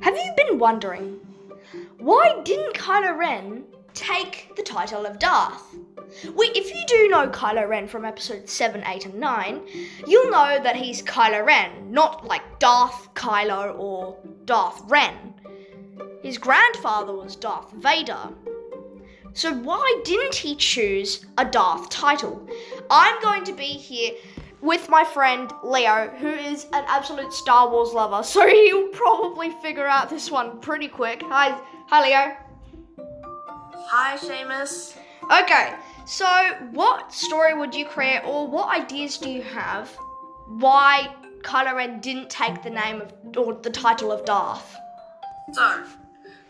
Have 0.00 0.16
you 0.16 0.32
been 0.36 0.58
wondering 0.58 1.20
why 1.98 2.40
didn't 2.44 2.74
Kylo 2.74 3.18
Ren 3.18 3.64
take 3.92 4.50
the 4.56 4.62
title 4.62 5.04
of 5.04 5.18
Darth? 5.18 5.76
We, 6.34 6.46
if 6.54 6.74
you 6.74 6.82
do 6.86 7.08
know 7.08 7.28
Kylo 7.28 7.68
Ren 7.68 7.86
from 7.86 8.06
episode 8.06 8.48
7, 8.48 8.82
8, 8.86 9.06
and 9.06 9.14
9, 9.14 9.60
you'll 10.06 10.30
know 10.30 10.58
that 10.62 10.76
he's 10.76 11.02
Kylo 11.02 11.44
Ren, 11.44 11.92
not 11.92 12.26
like 12.26 12.58
Darth 12.58 13.12
Kylo 13.14 13.78
or 13.78 14.16
Darth 14.46 14.80
Ren. 14.86 15.34
His 16.22 16.38
grandfather 16.38 17.12
was 17.12 17.36
Darth 17.36 17.70
Vader. 17.72 18.30
So 19.34 19.52
why 19.52 20.00
didn't 20.04 20.34
he 20.34 20.56
choose 20.56 21.26
a 21.36 21.44
Darth 21.44 21.90
title? 21.90 22.48
I'm 22.90 23.20
going 23.20 23.44
to 23.44 23.52
be 23.52 23.64
here 23.64 24.12
with 24.62 24.88
my 24.88 25.04
friend 25.04 25.52
Leo, 25.62 26.08
who 26.18 26.28
is 26.28 26.64
an 26.72 26.84
absolute 26.86 27.32
Star 27.32 27.70
Wars 27.70 27.92
lover, 27.92 28.22
so 28.22 28.46
he'll 28.48 28.88
probably 28.88 29.50
figure 29.62 29.86
out 29.86 30.10
this 30.10 30.30
one 30.30 30.60
pretty 30.60 30.88
quick. 30.88 31.22
Hi, 31.22 31.58
hi 31.86 32.02
Leo. 32.02 32.36
Hi, 33.92 34.16
Seamus. 34.16 34.96
Okay, 35.42 35.74
so 36.06 36.26
what 36.72 37.12
story 37.12 37.54
would 37.54 37.74
you 37.74 37.84
create, 37.86 38.22
or 38.24 38.46
what 38.46 38.68
ideas 38.68 39.18
do 39.18 39.30
you 39.30 39.42
have? 39.42 39.88
Why 40.48 41.14
Kylo 41.42 41.74
Ren 41.74 42.00
didn't 42.00 42.30
take 42.30 42.62
the 42.62 42.70
name 42.70 43.00
of 43.00 43.12
or 43.36 43.54
the 43.54 43.70
title 43.70 44.12
of 44.12 44.24
Darth? 44.24 44.76
So, 45.52 45.84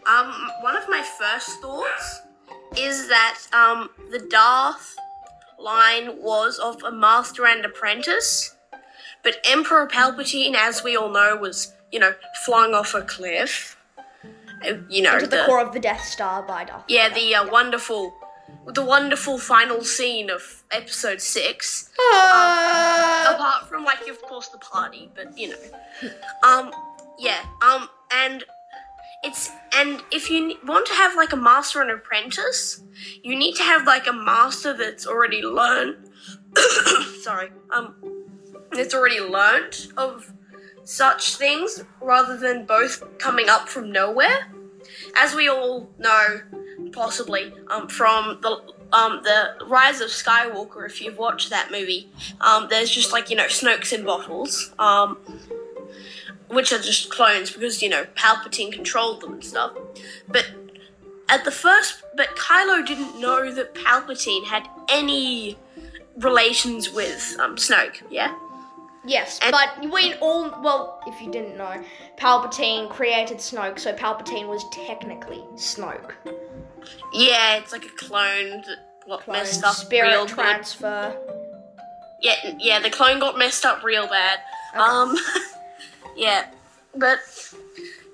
um, 0.07 0.51
one 0.63 0.77
of 0.77 0.89
my 0.89 1.03
first 1.03 1.61
thoughts 1.61 2.23
is 2.77 3.09
that 3.09 3.39
um, 3.53 3.91
the 4.11 4.21
Darth 4.31 4.97
line 5.63 6.21
was 6.23 6.59
of 6.59 6.83
a 6.83 6.91
master 6.93 7.47
and 7.47 7.65
apprentice, 7.65 8.55
but 9.23 9.37
Emperor 9.45 9.87
Palpatine, 9.87 10.55
as 10.55 10.83
we 10.83 10.97
all 10.97 11.11
know, 11.11 11.37
was 11.37 11.73
you 11.93 11.99
know 12.01 12.15
flung 12.45 12.75
off 12.75 12.95
a 12.95 13.03
cliff. 13.03 13.77
Uh, 14.67 14.75
You 14.89 15.03
know 15.03 15.15
Into 15.15 15.27
the, 15.27 15.45
core 15.47 15.61
of 15.61 15.73
the 15.73 15.81
Death 15.81 16.05
Star 16.05 16.43
by 16.43 16.65
Darth. 16.65 16.85
yeah 16.89 17.09
Vader. 17.09 17.21
the 17.21 17.35
uh, 17.37 17.51
wonderful, 17.51 18.13
the 18.67 18.85
wonderful 18.85 19.39
final 19.39 19.83
scene 19.83 20.29
of 20.31 20.63
Episode 20.71 21.21
Six. 21.23 21.91
Ah. 21.99 23.35
apart 23.35 23.69
from 23.69 23.85
like 23.85 24.07
of 24.09 24.21
course 24.23 24.49
the 24.49 24.59
party 24.59 25.11
but 25.15 25.37
you 25.39 25.49
know 25.49 25.57
um 26.43 26.71
yeah 27.19 27.41
um 27.63 27.89
and 28.13 28.45
it's 29.23 29.51
and 29.75 30.03
if 30.11 30.31
you 30.31 30.57
want 30.67 30.87
to 30.87 30.95
have 30.95 31.15
like 31.15 31.33
a 31.33 31.37
master 31.37 31.81
and 31.81 31.91
apprentice 31.91 32.83
you 33.23 33.37
need 33.37 33.55
to 33.55 33.63
have 33.63 33.87
like 33.87 34.07
a 34.07 34.13
master 34.13 34.73
that's 34.77 35.07
already 35.07 35.43
learned 35.43 35.97
sorry 37.23 37.51
um 37.71 37.95
that's 38.73 38.95
already 38.95 39.21
learned 39.21 39.89
of 39.97 40.33
such 40.85 41.37
things 41.37 41.85
rather 42.01 42.37
than 42.37 42.65
both 42.65 43.19
coming 43.19 43.49
up 43.49 43.69
from 43.69 43.93
nowhere 43.93 44.51
as 45.17 45.35
we 45.35 45.49
all 45.49 45.89
know 45.99 46.41
possibly 46.93 47.53
um, 47.69 47.89
from 47.89 48.39
the 48.43 48.61
um, 48.93 49.21
the 49.23 49.65
Rise 49.67 50.01
of 50.01 50.09
Skywalker. 50.09 50.85
If 50.85 51.01
you've 51.01 51.17
watched 51.17 51.51
that 51.51 51.71
movie, 51.71 52.09
um, 52.41 52.67
there's 52.69 52.91
just 52.91 53.13
like 53.13 53.31
you 53.31 53.37
know 53.37 53.47
Snokes 53.47 53.93
in 53.93 54.05
bottles, 54.05 54.75
um, 54.79 55.19
which 56.51 56.73
are 56.73 56.79
just 56.79 57.11
clones 57.11 57.51
because 57.51 57.83
you 57.83 57.89
know 57.89 58.05
Palpatine 58.17 58.73
controlled 58.73 59.21
them 59.23 59.35
and 59.35 59.45
stuff. 59.45 59.73
But 60.29 60.47
at 61.29 61.45
the 61.45 61.51
first, 61.51 62.03
but 62.17 62.37
Kylo 62.37 62.85
didn't 62.87 63.21
know 63.21 63.53
that 63.53 63.75
Palpatine 63.75 64.45
had 64.45 64.69
any 64.89 65.57
relations 66.17 66.91
with 66.91 67.37
um, 67.41 67.57
Snoke. 67.57 68.03
Yeah. 68.11 68.35
Yes, 69.03 69.39
And- 69.43 69.53
but 69.53 69.91
we 69.91 70.13
all 70.21 70.51
well, 70.63 71.01
if 71.07 71.23
you 71.23 71.31
didn't 71.33 71.57
know, 71.57 71.83
Palpatine 72.19 72.91
created 72.91 73.39
Snoke, 73.39 73.79
so 73.79 73.95
Palpatine 73.95 74.47
was 74.47 74.63
technically 74.73 75.43
Snoke. 75.55 76.13
Yeah, 77.15 77.57
it's 77.57 77.73
like 77.73 77.85
a 77.87 77.89
clone 77.97 78.61
that 78.67 78.77
got 79.09 79.23
Clone 79.23 79.37
messed 79.39 79.65
up 79.65 79.75
spirit 79.75 80.09
real 80.11 80.27
good. 80.27 80.35
transfer. 80.35 81.17
Yeah, 82.21 82.55
yeah, 82.59 82.81
the 82.81 82.91
clone 82.91 83.21
got 83.21 83.39
messed 83.39 83.65
up 83.65 83.83
real 83.83 84.07
bad. 84.07 84.41
Okay. 84.75 84.83
Um, 84.83 85.17
yeah, 86.17 86.47
but 86.97 87.19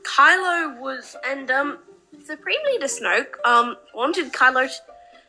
Kylo 0.03 0.79
was, 0.81 1.17
and 1.27 1.51
um, 1.51 1.79
Supreme 2.25 2.59
Leader 2.67 2.87
Snoke 2.87 3.35
um 3.45 3.77
wanted 3.95 4.33
Kylo 4.33 4.69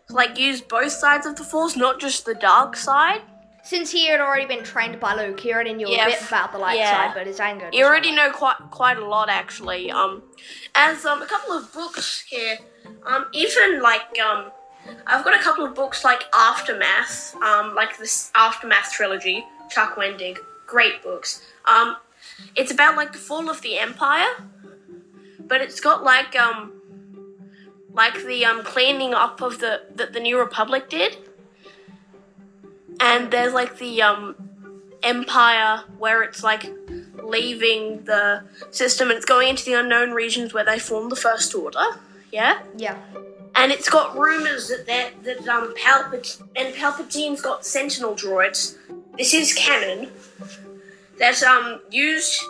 to 0.07 0.13
like 0.13 0.37
use 0.37 0.61
both 0.61 0.91
sides 0.91 1.25
of 1.25 1.35
the 1.35 1.43
Force, 1.43 1.75
not 1.75 1.99
just 1.99 2.25
the 2.25 2.35
dark 2.35 2.75
side. 2.75 3.21
Since 3.63 3.91
he 3.91 4.07
had 4.07 4.21
already 4.21 4.45
been 4.45 4.63
trained 4.63 4.97
by 4.99 5.13
Luke, 5.13 5.41
he 5.41 5.53
already 5.53 5.73
knew 5.73 5.89
Yeah, 5.89 6.05
a 6.07 6.09
bit 6.11 6.21
about 6.25 6.53
the 6.53 6.57
light 6.57 6.77
yeah. 6.77 7.07
side, 7.07 7.11
but 7.13 7.27
his 7.27 7.41
anger. 7.41 7.69
You 7.73 7.83
already 7.85 8.13
know 8.13 8.31
quite 8.31 8.55
quite 8.71 8.97
a 8.97 9.05
lot 9.05 9.29
actually. 9.29 9.91
Um, 9.91 10.23
as 10.75 11.05
um 11.05 11.21
a 11.21 11.25
couple 11.25 11.53
of 11.53 11.71
books 11.73 12.23
here, 12.27 12.57
um 13.05 13.25
even 13.33 13.81
like 13.81 14.17
um. 14.19 14.51
I've 15.05 15.25
got 15.25 15.37
a 15.37 15.43
couple 15.43 15.65
of 15.65 15.75
books 15.75 16.05
like 16.05 16.23
Aftermath, 16.33 17.35
um, 17.43 17.75
like 17.75 17.97
this 17.97 18.31
Aftermath 18.35 18.89
trilogy, 18.93 19.43
Chuck 19.69 19.97
Wendig, 19.97 20.37
great 20.65 21.03
books. 21.03 21.41
Um, 21.69 21.97
it's 22.55 22.71
about 22.71 22.95
like 22.95 23.11
the 23.13 23.17
fall 23.17 23.49
of 23.49 23.61
the 23.61 23.77
Empire, 23.77 24.27
but 25.39 25.61
it's 25.61 25.79
got 25.79 26.03
like 26.03 26.35
um, 26.35 26.73
like 27.93 28.23
the 28.25 28.45
um 28.45 28.63
cleaning 28.63 29.13
up 29.13 29.41
of 29.41 29.59
the 29.59 29.83
that 29.95 30.13
the 30.13 30.19
New 30.19 30.39
Republic 30.39 30.89
did, 30.89 31.17
and 32.99 33.31
there's 33.31 33.53
like 33.53 33.77
the 33.77 34.01
um 34.01 34.35
Empire 35.03 35.83
where 35.97 36.23
it's 36.23 36.43
like 36.43 36.65
leaving 37.23 38.03
the 38.05 38.43
system 38.71 39.09
and 39.09 39.17
it's 39.17 39.25
going 39.25 39.49
into 39.49 39.63
the 39.65 39.73
unknown 39.73 40.11
regions 40.11 40.53
where 40.53 40.65
they 40.65 40.79
formed 40.79 41.11
the 41.11 41.15
First 41.15 41.53
Order. 41.53 41.99
Yeah 42.31 42.59
Yeah. 42.75 42.97
and 43.55 43.71
it's 43.71 43.89
got 43.89 44.17
rumors 44.17 44.67
that 44.69 44.85
that, 44.87 45.23
that 45.23 45.47
um 45.47 45.73
Palpat 45.75 46.41
and 46.55 46.73
Palpatine's 46.73 47.41
got 47.41 47.65
Sentinel 47.65 48.15
droids. 48.15 48.75
This 49.17 49.33
is 49.33 49.53
canon. 49.53 50.11
That 51.19 51.41
um 51.43 51.81
used 51.89 52.41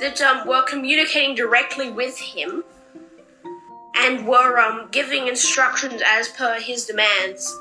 that 0.00 0.20
um 0.20 0.46
were 0.46 0.62
communicating 0.62 1.34
directly 1.34 1.90
with 1.90 2.18
him 2.18 2.64
and 3.96 4.26
were 4.26 4.58
um 4.58 4.88
giving 4.90 5.28
instructions 5.28 6.02
as 6.04 6.28
per 6.28 6.58
his 6.60 6.86
demands 6.86 7.56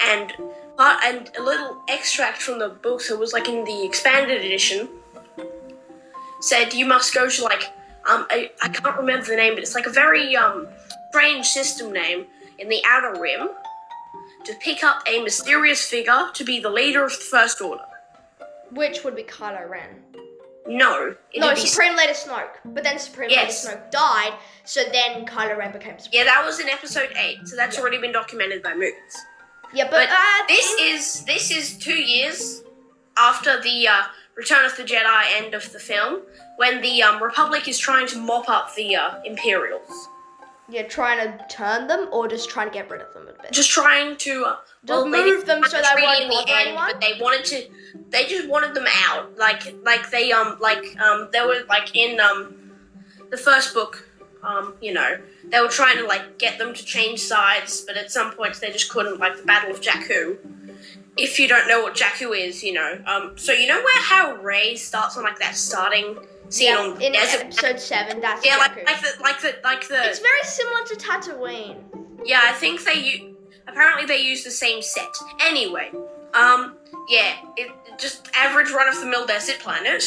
and 0.00 0.32
part 0.76 1.02
and 1.04 1.30
a 1.38 1.42
little 1.42 1.82
extract 1.88 2.40
from 2.42 2.58
the 2.58 2.68
book 2.68 3.02
that 3.08 3.18
was 3.18 3.32
like 3.32 3.48
in 3.48 3.64
the 3.64 3.84
expanded 3.84 4.44
edition 4.44 4.88
said 6.40 6.72
you 6.72 6.86
must 6.86 7.14
go 7.14 7.28
to 7.28 7.42
like 7.42 7.64
um 8.08 8.26
I, 8.30 8.50
I 8.62 8.68
can't 8.68 8.96
remember 8.96 9.26
the 9.26 9.36
name 9.36 9.54
but 9.54 9.62
it's 9.62 9.74
like 9.74 9.86
a 9.86 9.90
very 9.90 10.36
um 10.36 10.68
strange 11.10 11.46
system 11.46 11.92
name 11.92 12.26
in 12.58 12.68
the 12.68 12.82
Outer 12.86 13.20
Rim 13.20 13.48
to 14.44 14.54
pick 14.60 14.84
up 14.84 15.02
a 15.06 15.22
mysterious 15.22 15.84
figure 15.84 16.28
to 16.32 16.44
be 16.44 16.60
the 16.60 16.70
leader 16.70 17.04
of 17.04 17.10
the 17.10 17.24
First 17.30 17.60
Order. 17.60 17.84
Which 18.72 19.04
would 19.04 19.16
be 19.16 19.22
Kylo 19.22 19.68
Ren. 19.68 20.02
No, 20.66 21.14
No, 21.34 21.54
be 21.54 21.60
Supreme 21.60 21.96
Leader 21.96 22.12
Snoke. 22.12 22.56
But 22.64 22.84
then 22.84 22.98
Supreme 22.98 23.30
Yes. 23.30 23.64
Leader 23.64 23.78
Snoke 23.78 23.90
died, 23.90 24.34
so 24.64 24.82
then 24.92 25.24
Kylo 25.24 25.56
Ren 25.56 25.72
became 25.72 25.98
Supreme. 25.98 26.18
yeah, 26.18 26.24
that 26.24 26.44
was 26.44 26.60
in 26.60 26.68
Episode 26.68 27.10
Eight, 27.16 27.38
so 27.48 27.56
that's 27.56 27.78
already 27.78 27.98
been 27.98 28.12
documented 28.12 28.62
by 28.62 28.74
movies. 28.74 28.92
Yeah, 29.72 29.84
but, 29.84 30.08
But 30.08 30.10
uh, 30.10 30.46
this 30.48 30.74
is 30.80 31.24
this 31.24 31.50
is 31.50 31.78
two 31.78 31.94
years 32.00 32.62
after 33.16 33.60
the 33.62 33.88
uh, 33.88 34.02
Return 34.36 34.64
of 34.64 34.76
the 34.76 34.82
Jedi 34.84 35.22
end 35.42 35.54
of 35.54 35.72
the 35.72 35.78
film, 35.78 36.20
when 36.56 36.80
the 36.82 37.02
um, 37.02 37.22
Republic 37.22 37.66
is 37.66 37.78
trying 37.78 38.06
to 38.08 38.18
mop 38.18 38.48
up 38.48 38.74
the 38.74 38.94
uh, 38.96 39.20
Imperials, 39.24 40.08
you're 40.70 40.84
trying 40.84 41.18
to 41.26 41.44
turn 41.48 41.86
them 41.86 42.08
or 42.12 42.28
just 42.28 42.48
trying 42.50 42.68
to 42.68 42.72
get 42.72 42.90
rid 42.90 43.00
of 43.00 43.12
them 43.14 43.28
a 43.28 43.42
bit. 43.42 43.52
just 43.52 43.70
trying 43.70 44.16
to 44.18 44.44
uh, 44.44 44.56
they 44.84 45.04
move 45.04 45.46
them 45.46 45.64
so 45.64 45.78
they 45.78 46.02
won't 46.02 46.22
in 46.22 46.28
the 46.28 46.38
end, 46.40 46.68
anyone? 46.68 46.92
but 46.92 47.00
they 47.00 47.18
wanted 47.20 47.44
to. 47.46 47.68
They 48.10 48.26
just 48.26 48.48
wanted 48.48 48.74
them 48.74 48.86
out, 49.08 49.36
like 49.36 49.74
like 49.84 50.10
they 50.10 50.30
um 50.32 50.58
like 50.60 50.98
um 51.00 51.28
they 51.32 51.40
were 51.40 51.64
like 51.68 51.94
in 51.96 52.20
um 52.20 52.54
the 53.30 53.36
first 53.36 53.74
book, 53.74 54.06
um 54.42 54.74
you 54.80 54.92
know 54.92 55.18
they 55.44 55.60
were 55.60 55.68
trying 55.68 55.96
to 55.96 56.06
like 56.06 56.38
get 56.38 56.58
them 56.58 56.74
to 56.74 56.84
change 56.84 57.20
sides, 57.20 57.82
but 57.86 57.96
at 57.96 58.10
some 58.10 58.32
points 58.32 58.58
they 58.60 58.70
just 58.70 58.90
couldn't, 58.90 59.18
like 59.18 59.36
the 59.36 59.44
Battle 59.44 59.70
of 59.70 59.80
Jakku. 59.80 60.36
If 61.18 61.38
you 61.40 61.48
don't 61.48 61.66
know 61.68 61.82
what 61.82 61.94
Jakku 61.94 62.36
is, 62.38 62.62
you 62.62 62.72
know, 62.72 63.00
um 63.06 63.36
so 63.36 63.52
you 63.52 63.66
know 63.66 63.80
where 63.82 64.02
how 64.02 64.34
Rey 64.36 64.76
starts 64.76 65.16
on 65.16 65.24
like 65.24 65.38
that 65.40 65.56
starting 65.56 66.18
scene 66.48 66.68
yeah, 66.68 66.76
on 66.78 67.02
in 67.02 67.12
desert. 67.12 67.40
episode 67.46 67.80
seven, 67.80 68.20
that's 68.20 68.44
yeah, 68.46 68.56
like 68.56 68.72
Jakku. 68.76 68.84
like 68.86 69.00
the 69.02 69.22
like 69.22 69.40
the 69.40 69.54
like 69.64 69.88
the 69.88 70.00
It's 70.08 70.20
very 70.20 70.42
similar 70.44 70.82
to 70.86 70.94
Tatooine. 70.96 71.76
yeah, 72.24 72.40
I 72.44 72.52
think 72.52 72.84
they 72.84 72.94
u- 72.94 73.36
apparently 73.66 74.06
they 74.06 74.18
use 74.22 74.44
the 74.44 74.50
same 74.50 74.80
set. 74.80 75.12
Anyway, 75.40 75.90
um, 76.34 76.76
yeah, 77.08 77.34
it 77.56 77.70
it 77.86 77.98
just 77.98 78.28
average 78.34 78.70
run 78.70 78.88
of 78.88 78.98
the 79.00 79.06
mill 79.06 79.26
desert 79.26 79.58
planet, 79.58 80.02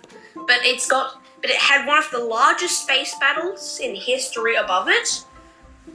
but 0.34 0.58
it's 0.62 0.88
got 0.88 1.20
but 1.40 1.50
it 1.50 1.56
had 1.56 1.86
one 1.86 1.98
of 1.98 2.08
the 2.10 2.20
largest 2.20 2.82
space 2.84 3.14
battles 3.20 3.80
in 3.82 3.94
history 3.96 4.54
above 4.54 4.88
it, 4.88 5.24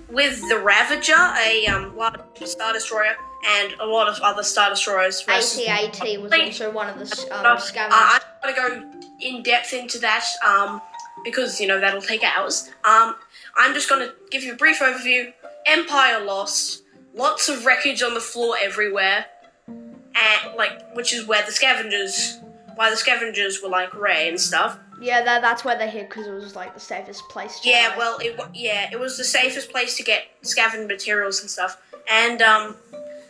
with 0.09 0.41
the 0.49 0.59
Ravager, 0.59 1.13
a 1.39 1.65
um 1.67 1.95
large 1.95 2.19
star 2.45 2.73
destroyer, 2.73 3.15
and 3.45 3.73
a 3.79 3.85
lot 3.85 4.07
of 4.07 4.19
other 4.21 4.43
star 4.43 4.69
destroyers. 4.69 5.23
AT-AT 5.27 6.21
was 6.21 6.31
also 6.31 6.71
one 6.71 6.89
of 6.89 6.97
the 6.97 7.37
um, 7.37 7.45
uh, 7.45 7.57
scavengers. 7.57 7.99
I'm 8.43 8.53
gonna 8.55 8.55
go 8.55 8.99
in 9.21 9.43
depth 9.43 9.73
into 9.73 9.99
that. 9.99 10.25
Um, 10.45 10.81
because 11.23 11.59
you 11.59 11.67
know 11.67 11.79
that'll 11.79 12.01
take 12.01 12.23
hours. 12.23 12.69
Um, 12.85 13.15
I'm 13.55 13.73
just 13.73 13.89
gonna 13.89 14.13
give 14.31 14.43
you 14.43 14.53
a 14.53 14.55
brief 14.55 14.79
overview. 14.79 15.33
Empire 15.65 16.23
lost. 16.23 16.83
Lots 17.13 17.49
of 17.49 17.65
wreckage 17.65 18.03
on 18.03 18.13
the 18.13 18.19
floor 18.19 18.55
everywhere, 18.61 19.25
and 19.67 20.55
like 20.55 20.95
which 20.95 21.13
is 21.13 21.25
where 21.25 21.43
the 21.45 21.51
scavengers, 21.51 22.37
why 22.75 22.91
the 22.91 22.95
scavengers 22.95 23.61
were 23.63 23.69
like 23.69 23.93
Rey 23.95 24.29
and 24.29 24.39
stuff. 24.39 24.79
Yeah, 25.01 25.23
that, 25.23 25.41
that's 25.41 25.63
where 25.63 25.77
they 25.77 25.89
hid 25.89 26.09
because 26.09 26.27
it 26.27 26.31
was 26.31 26.55
like 26.55 26.73
the 26.73 26.79
safest 26.79 27.27
place 27.29 27.59
to 27.59 27.69
Yeah, 27.69 27.97
well, 27.97 28.17
it 28.19 28.39
yeah, 28.53 28.89
it 28.91 28.99
was 28.99 29.17
the 29.17 29.23
safest 29.23 29.71
place 29.71 29.97
to 29.97 30.03
get 30.03 30.25
scavenged 30.43 30.87
materials 30.87 31.41
and 31.41 31.49
stuff, 31.49 31.81
and 32.07 32.41
um, 32.43 32.75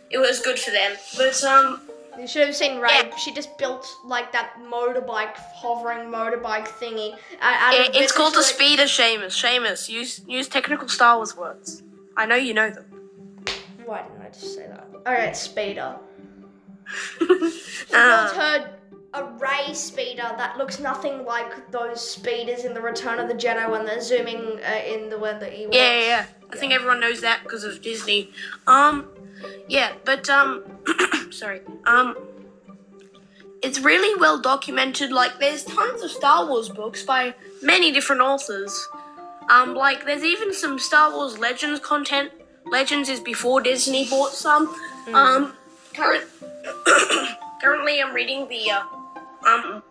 it 0.10 0.18
was 0.18 0.40
good 0.42 0.58
for 0.60 0.72
them. 0.72 0.96
But 1.18 1.44
um, 1.44 1.82
You 2.20 2.28
should 2.28 2.48
have 2.48 2.56
seen 2.56 2.80
Rey. 2.80 2.90
Yeah. 2.92 3.16
She 3.18 3.32
just 3.34 3.58
built 3.58 3.86
like 4.06 4.32
that 4.32 4.54
motorbike, 4.72 5.36
hovering 5.36 6.10
motorbike 6.10 6.68
thingy. 6.68 7.16
Out 7.42 7.74
it- 7.74 7.96
it's 7.96 8.12
called 8.12 8.34
the 8.34 8.40
literally- 8.40 8.76
speeder 8.76 8.84
Seamus. 8.84 9.36
Seamus, 9.44 9.90
use 9.90 10.22
use 10.28 10.48
technical 10.48 10.88
Star 10.90 11.18
Wars 11.18 11.36
words. 11.38 11.84
I 12.16 12.26
know 12.26 12.36
you 12.36 12.54
know 12.54 12.70
them. 12.70 12.86
Why 13.86 14.02
didn't 14.04 14.22
I 14.22 14.30
just 14.30 14.56
say 14.56 14.68
that? 14.68 14.88
Alright, 15.08 15.38
speeder. 15.38 15.96
She 17.20 17.26
Uh, 17.94 18.26
built 18.26 18.36
her 18.38 18.74
a 19.14 19.24
ray 19.24 19.74
speeder 19.74 20.30
that 20.38 20.58
looks 20.58 20.80
nothing 20.80 21.26
like 21.26 21.72
those 21.72 22.00
speeders 22.08 22.66
in 22.66 22.74
the 22.74 22.82
Return 22.82 23.20
of 23.20 23.28
the 23.28 23.34
Jedi 23.34 23.70
when 23.70 23.86
they're 23.86 24.02
zooming 24.02 24.60
uh, 24.64 24.82
in 24.86 25.10
the 25.10 25.18
when 25.18 25.40
the 25.40 25.46
Ewoks. 25.48 25.74
Yeah, 25.74 25.92
yeah, 26.00 26.06
yeah. 26.08 26.26
I 26.52 26.56
think 26.58 26.74
everyone 26.74 27.00
knows 27.00 27.22
that 27.22 27.44
because 27.44 27.64
of 27.64 27.82
Disney. 27.82 28.32
Um, 28.68 29.10
yeah, 29.68 29.94
but 30.06 30.30
um, 30.30 30.64
sorry. 31.32 31.62
Um, 31.86 32.16
it's 33.62 33.80
really 33.80 34.20
well 34.20 34.40
documented. 34.40 35.12
Like, 35.12 35.40
there's 35.40 35.64
tons 35.64 36.02
of 36.02 36.12
Star 36.12 36.48
Wars 36.48 36.70
books 36.70 37.04
by 37.04 37.34
many 37.62 37.92
different 37.92 38.22
authors. 38.22 38.88
Um, 39.50 39.74
like, 39.76 40.06
there's 40.06 40.24
even 40.24 40.54
some 40.54 40.78
Star 40.80 41.12
Wars 41.12 41.38
Legends 41.38 41.80
content. 41.80 42.32
Legends 42.66 43.10
is 43.10 43.20
before 43.20 43.62
Disney 43.62 44.08
bought 44.10 44.32
some. 44.32 44.74
Um, 45.14 45.54
current, 45.94 46.26
currently 47.62 48.02
I'm 48.02 48.14
reading 48.14 48.48
the 48.50 48.72
uh, 48.72 48.84
um. 49.48 49.84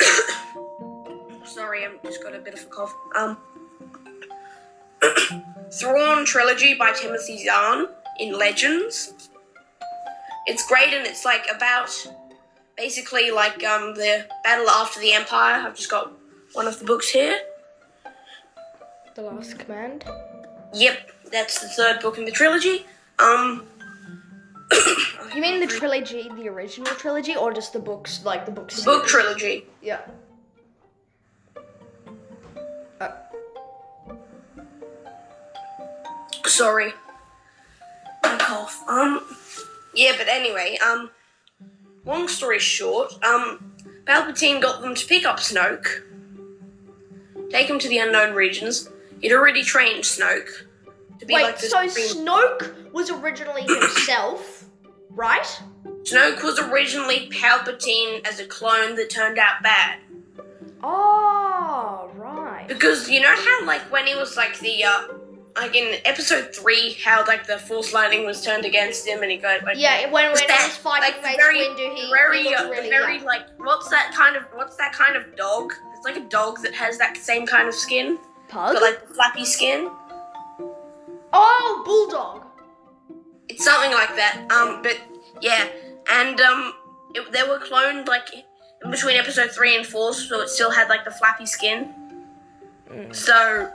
sorry, 1.44 1.84
I'm 1.84 1.98
just 2.04 2.22
got 2.22 2.34
a 2.34 2.38
bit 2.38 2.54
of 2.54 2.62
a 2.62 2.66
cough. 2.66 2.94
Um. 3.16 3.36
Thrawn 5.72 6.24
trilogy 6.24 6.74
by 6.74 6.92
Timothy 6.92 7.44
Zahn 7.44 7.88
in 8.18 8.38
Legends. 8.38 9.30
It's 10.46 10.66
great 10.66 10.92
and 10.94 11.06
it's 11.06 11.24
like 11.24 11.46
about 11.54 11.90
basically 12.76 13.30
like 13.30 13.64
um 13.64 13.94
the 13.94 14.26
battle 14.44 14.68
after 14.70 15.00
the 15.00 15.12
Empire. 15.12 15.66
I've 15.66 15.76
just 15.76 15.90
got 15.90 16.12
one 16.52 16.66
of 16.66 16.78
the 16.78 16.84
books 16.84 17.10
here. 17.10 17.38
The 19.14 19.22
Last 19.22 19.58
Command. 19.58 20.04
Yep, 20.74 21.10
that's 21.32 21.60
the 21.60 21.68
third 21.68 22.00
book 22.00 22.18
in 22.18 22.24
the 22.24 22.30
trilogy. 22.32 22.86
Um 23.18 23.66
You 25.34 25.42
mean 25.42 25.60
the 25.60 25.66
trilogy, 25.66 26.30
the 26.36 26.48
original 26.48 26.86
trilogy, 26.94 27.36
or 27.36 27.52
just 27.52 27.72
the 27.72 27.78
books, 27.78 28.24
like 28.24 28.46
the 28.46 28.52
books? 28.52 28.82
book 28.84 29.06
trilogy. 29.06 29.66
Yeah. 29.82 30.00
Uh, 33.00 33.10
Sorry. 36.46 36.94
Cough. 38.46 38.82
Um 38.88 39.20
yeah, 39.94 40.12
but 40.16 40.28
anyway, 40.28 40.78
um 40.86 41.10
long 42.04 42.28
story 42.28 42.58
short, 42.58 43.12
um 43.24 43.74
Palpatine 44.04 44.60
got 44.62 44.80
them 44.82 44.94
to 44.94 45.06
pick 45.06 45.24
up 45.26 45.38
Snoke, 45.38 46.02
take 47.50 47.68
him 47.68 47.78
to 47.80 47.88
the 47.88 47.98
unknown 47.98 48.34
regions. 48.34 48.88
He'd 49.20 49.32
already 49.32 49.62
trained 49.62 50.04
Snoke 50.04 50.48
to 51.18 51.26
be 51.26 51.34
wait, 51.34 51.42
like 51.42 51.58
the 51.58 51.66
so 51.66 51.86
supreme- 51.88 52.26
Snoke 52.26 52.92
was 52.92 53.10
originally 53.10 53.62
himself, 53.68 54.66
right? 55.10 55.60
Snoke 56.02 56.44
was 56.44 56.58
originally 56.60 57.28
Palpatine 57.30 58.24
as 58.26 58.38
a 58.38 58.46
clone 58.46 58.94
that 58.96 59.10
turned 59.10 59.38
out 59.38 59.62
bad. 59.62 59.98
Oh, 60.84 62.10
right. 62.14 62.66
Because 62.68 63.08
you 63.10 63.20
know 63.20 63.34
how 63.34 63.64
like 63.66 63.80
when 63.90 64.06
he 64.06 64.14
was 64.14 64.36
like 64.36 64.58
the 64.60 64.84
uh 64.84 65.08
like 65.56 65.74
in 65.74 65.98
episode 66.04 66.54
three, 66.54 66.96
how 67.04 67.24
like 67.26 67.46
the 67.46 67.58
Force 67.58 67.92
lightning 67.92 68.24
was 68.26 68.42
turned 68.44 68.64
against 68.64 69.06
him 69.06 69.22
and 69.22 69.30
he 69.30 69.36
got 69.38 69.62
like 69.64 69.76
Yeah, 69.78 70.02
when, 70.04 70.12
when 70.12 70.30
Was 70.32 70.40
he 70.40 70.46
that, 70.46 70.66
was 70.68 70.76
fighting 70.76 71.22
like, 71.22 71.36
very- 71.36 71.60
Windu, 71.60 71.94
he, 71.96 72.10
very, 72.10 72.42
he 72.42 72.54
uh, 72.54 72.68
really 72.68 72.88
very 72.90 73.16
young. 73.16 73.24
like 73.24 73.46
what's 73.58 73.88
that 73.88 74.12
kind 74.14 74.36
of 74.36 74.42
what's 74.54 74.76
that 74.76 74.92
kind 74.92 75.16
of 75.16 75.34
dog? 75.36 75.72
It's 75.96 76.04
like 76.04 76.16
a 76.16 76.28
dog 76.28 76.60
that 76.62 76.74
has 76.74 76.98
that 76.98 77.16
same 77.16 77.46
kind 77.46 77.68
of 77.68 77.74
skin, 77.74 78.18
Pug? 78.48 78.74
but 78.74 78.82
like 78.82 79.06
flappy 79.14 79.44
skin. 79.44 79.88
oh, 81.32 81.82
bulldog. 81.84 82.44
It's 83.48 83.64
something 83.64 83.92
like 83.92 84.14
that. 84.16 84.46
Um, 84.50 84.82
but 84.82 84.98
yeah, 85.40 85.68
and 86.10 86.40
um, 86.40 86.74
it, 87.14 87.30
they 87.32 87.42
were 87.44 87.58
cloned 87.58 88.06
like 88.08 88.28
in 88.84 88.90
between 88.90 89.16
episode 89.16 89.50
three 89.52 89.76
and 89.76 89.86
four, 89.86 90.12
so 90.12 90.40
it 90.42 90.48
still 90.48 90.70
had 90.70 90.88
like 90.88 91.04
the 91.04 91.10
flappy 91.12 91.46
skin. 91.46 91.94
So 93.12 93.72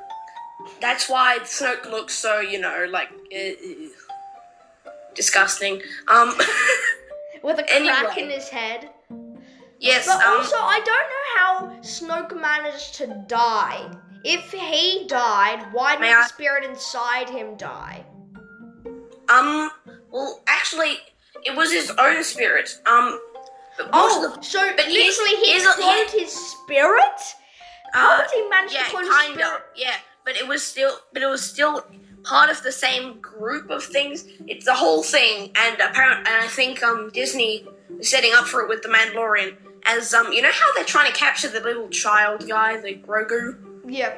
that's 0.80 1.10
why 1.10 1.40
Snoke 1.44 1.90
looks 1.90 2.13
so 2.13 2.40
you 2.40 2.60
know 2.60 2.86
like 2.90 3.10
uh, 3.36 4.90
disgusting. 5.16 5.81
Um, 6.08 6.34
With 7.44 7.58
a 7.60 7.63
crack 7.63 7.72
Anyway. 7.72 8.13
in 8.24 8.30
his 8.30 8.50
head. 8.50 8.90
yes. 9.80 10.06
But 10.06 10.24
um, 10.24 10.38
also, 10.38 10.56
I 10.58 10.80
don't 10.86 11.10
know 11.10 11.74
how 11.74 11.81
Snoke 11.81 12.40
managed 12.40 12.94
to 12.96 13.24
die. 13.28 13.90
If 14.24 14.52
he 14.52 15.06
died, 15.08 15.66
why 15.72 15.94
did 15.94 16.02
May 16.02 16.10
the 16.10 16.19
I- 16.19 16.28
spirit 16.28 16.63
inside 16.63 17.30
him 17.30 17.56
die? 17.58 18.06
Um. 19.30 19.72
Well, 20.12 20.44
actually, 20.48 20.98
it 21.46 21.56
was 21.56 21.72
his 21.72 21.90
own 21.92 22.24
spirit. 22.24 22.80
Um. 22.86 23.19
Oh, 23.94 24.36
the, 24.36 24.42
so 24.44 24.60
but 24.75 24.86
literally 24.88 25.36
he 25.38 25.54
he's 25.54 25.66
a- 25.66 25.69
cloned 25.69 26.12
his 26.12 26.31
spirit? 26.31 27.22
How 27.94 28.13
uh, 28.13 28.18
did 28.19 28.30
he 28.36 28.50
manage 28.50 28.74
yeah, 28.74 28.84
to 28.84 28.90
clone 28.92 29.04
his 29.06 29.13
kind 29.16 29.34
spirit? 29.34 29.56
of. 29.56 29.62
Yeah, 29.75 29.96
but 30.26 30.36
it 30.36 30.48
was 30.48 30.64
still, 30.64 30.94
but 31.14 31.22
it 31.22 31.28
was 31.28 31.44
still 31.44 31.86
part 32.24 32.50
of 32.50 32.62
the 32.64 32.72
same 32.72 33.20
group 33.20 33.70
of 33.70 33.84
things. 33.84 34.26
It's 34.48 34.66
the 34.66 34.76
whole 34.76 35.04
thing, 35.04 35.52
and 35.56 35.80
apparent, 35.80 36.28
and 36.28 36.44
I 36.44 36.48
think 36.48 36.84
um 36.84 37.10
Disney 37.14 37.66
is 38.00 38.10
setting 38.10 38.32
up 38.36 38.46
for 38.46 38.62
it 38.62 38.70
with 38.70 38.82
the 38.84 38.90
Mandalorian. 38.90 39.56
As 39.86 40.14
um, 40.14 40.32
you 40.32 40.42
know 40.42 40.52
how 40.52 40.74
they're 40.76 40.84
trying 40.84 41.12
to 41.12 41.18
capture 41.18 41.50
the 41.50 41.60
little 41.60 41.90
child 41.90 42.48
guy, 42.48 42.80
the 42.80 42.96
Grogu. 42.96 43.58
Yeah. 43.88 44.13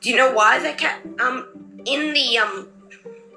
Do 0.00 0.10
you 0.10 0.16
know 0.16 0.32
why 0.32 0.60
they 0.60 0.74
ca- 0.74 1.00
um 1.20 1.48
in 1.84 2.12
the 2.12 2.38
um 2.38 2.68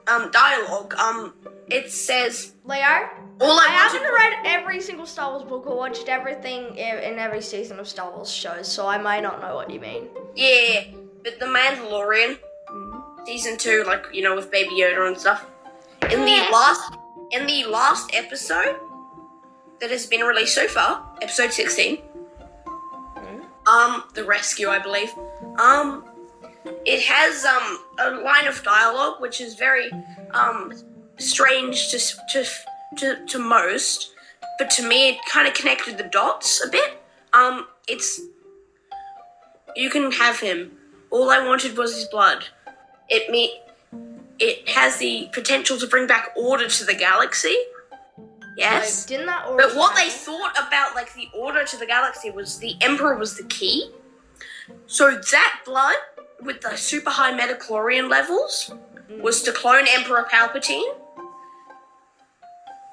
um 0.07 0.31
dialogue 0.31 0.93
um 0.95 1.33
it 1.69 1.91
says 1.91 2.53
Leo, 2.65 3.09
all 3.41 3.59
I 3.59 3.67
I, 3.67 3.71
haven't 3.71 4.01
read 4.01 4.33
every 4.45 4.81
single 4.81 5.05
Star 5.05 5.31
Wars 5.31 5.43
book 5.43 5.67
or 5.67 5.77
watched 5.77 6.09
everything 6.09 6.75
in 6.75 7.19
every 7.19 7.41
season 7.41 7.79
of 7.79 7.87
Star 7.87 8.11
Wars 8.11 8.31
shows, 8.31 8.67
so 8.71 8.87
I 8.87 8.97
may 8.97 9.21
not 9.21 9.41
know 9.41 9.55
what 9.55 9.69
you 9.69 9.79
mean. 9.79 10.09
Yeah, 10.35 10.83
but 11.23 11.39
the 11.39 11.45
Mandalorian 11.45 12.37
Mm. 12.71 13.25
season 13.25 13.57
two, 13.57 13.83
like 13.87 14.05
you 14.13 14.21
know, 14.21 14.35
with 14.35 14.51
Baby 14.51 14.75
Yoda 14.79 15.07
and 15.07 15.19
stuff. 15.19 15.45
In 16.11 16.19
the 16.23 16.47
last, 16.51 16.93
in 17.31 17.47
the 17.47 17.65
last 17.65 18.11
episode 18.13 18.75
that 19.81 19.89
has 19.89 20.05
been 20.05 20.21
released 20.21 20.53
so 20.53 20.67
far, 20.67 21.03
episode 21.21 21.51
sixteen, 21.51 22.03
um, 23.65 24.03
the 24.13 24.23
rescue, 24.23 24.69
I 24.69 24.77
believe, 24.79 25.11
um, 25.57 26.05
it 26.85 27.01
has 27.01 27.43
um 27.43 27.79
a 27.99 28.11
line 28.21 28.47
of 28.47 28.61
dialogue 28.63 29.19
which 29.19 29.41
is 29.41 29.55
very 29.55 29.89
um 30.33 30.71
strange 31.17 31.89
to 31.89 31.97
to 32.31 32.45
to 32.97 33.25
to 33.25 33.39
most, 33.39 34.13
but 34.59 34.69
to 34.71 34.87
me 34.87 35.09
it 35.09 35.17
kind 35.27 35.47
of 35.47 35.55
connected 35.55 35.97
the 35.97 36.03
dots 36.03 36.63
a 36.63 36.69
bit. 36.69 37.01
Um, 37.33 37.65
it's 37.87 38.21
you 39.75 39.89
can 39.89 40.11
have 40.11 40.39
him. 40.39 40.71
All 41.11 41.29
I 41.29 41.45
wanted 41.45 41.77
was 41.77 41.95
his 41.95 42.05
blood. 42.05 42.45
It 43.09 43.29
me 43.29 43.61
it 44.39 44.69
has 44.69 44.97
the 44.97 45.29
potential 45.33 45.77
to 45.77 45.87
bring 45.87 46.07
back 46.07 46.29
order 46.35 46.67
to 46.67 46.85
the 46.85 46.93
galaxy. 46.93 47.55
Yes. 48.55 49.03
Like, 49.03 49.09
didn't 49.09 49.25
that 49.27 49.43
But 49.45 49.51
already 49.51 49.77
what 49.77 49.95
they 49.95 50.09
thought 50.09 50.53
about 50.67 50.95
like 50.95 51.13
the 51.13 51.27
order 51.35 51.63
to 51.65 51.77
the 51.77 51.85
galaxy 51.85 52.29
was 52.29 52.59
the 52.59 52.75
Emperor 52.81 53.17
was 53.17 53.37
the 53.37 53.43
key. 53.43 53.91
So 54.87 55.11
that 55.31 55.61
blood 55.65 55.95
with 56.41 56.61
the 56.61 56.75
super 56.75 57.09
high 57.09 57.33
midi-chlorian 57.33 58.09
levels 58.09 58.71
mm. 59.09 59.21
was 59.21 59.41
to 59.43 59.51
clone 59.51 59.85
Emperor 59.89 60.27
Palpatine. 60.31 60.95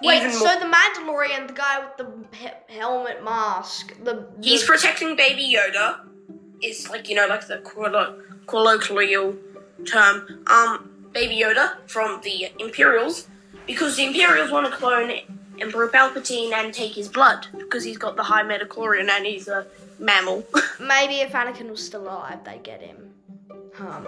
Wait, 0.03 0.19
Even 0.19 0.33
so 0.33 0.45
more- 0.45 0.59
the 0.59 0.67
Mandalorian, 0.67 1.47
the 1.47 1.55
guy 1.55 1.79
with 1.79 1.97
the 1.97 2.37
he- 2.37 2.75
helmet 2.79 3.25
mask, 3.25 3.95
the 4.05 4.27
He's 4.43 4.63
protecting 4.65 5.17
Baby 5.17 5.55
Yoda. 5.57 6.01
Is 6.63 6.89
like 6.89 7.09
you 7.09 7.15
know 7.15 7.27
like 7.27 7.47
the 7.47 7.59
collo- 7.59 8.21
colloquial 8.47 9.35
term. 9.85 10.45
Um, 10.47 10.93
Baby 11.13 11.41
Yoda 11.43 11.77
from 11.87 12.21
the 12.23 12.49
Imperials, 12.59 13.27
because 13.67 13.97
the 13.97 14.05
Imperials 14.05 14.51
want 14.51 14.67
to 14.67 14.73
clone 14.77 15.11
Emperor 15.59 15.89
Palpatine 15.89 16.53
and 16.53 16.75
take 16.75 16.93
his 16.93 17.09
blood 17.09 17.47
because 17.59 17.85
he's 17.85 17.97
got 17.97 18.17
the 18.17 18.23
high 18.23 18.43
midi-chlorian 18.43 19.09
and 19.09 19.25
he's 19.25 19.49
a 19.49 19.67
mammal. 19.99 20.45
Maybe 20.81 21.21
if 21.21 21.33
Anakin 21.33 21.71
was 21.71 21.83
still 21.83 22.03
alive, 22.03 22.45
they'd 22.45 22.63
get 22.63 22.83
him. 22.83 23.15
Um. 23.79 24.07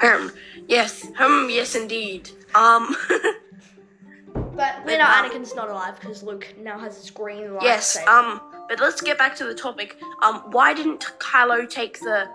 um, 0.00 0.32
yes, 0.68 1.06
um, 1.18 1.48
yes, 1.50 1.74
indeed. 1.74 2.30
Um, 2.54 2.94
But 4.34 4.84
we 4.84 4.96
know 4.98 5.04
um, 5.04 5.24
Anakin's 5.30 5.54
not 5.54 5.68
alive 5.70 5.98
because 5.98 6.22
Luke 6.22 6.46
now 6.58 6.78
has 6.78 6.96
his 6.96 7.10
green 7.10 7.44
lightsaber. 7.48 7.62
yes. 7.62 7.96
Um, 8.06 8.40
but 8.70 8.78
let's 8.80 9.00
get 9.02 9.18
back 9.18 9.34
to 9.36 9.44
the 9.44 9.54
topic. 9.54 9.98
Um, 10.22 10.36
why 10.52 10.72
didn't 10.72 11.00
Kylo 11.18 11.68
take 11.68 11.98
the 12.00 12.28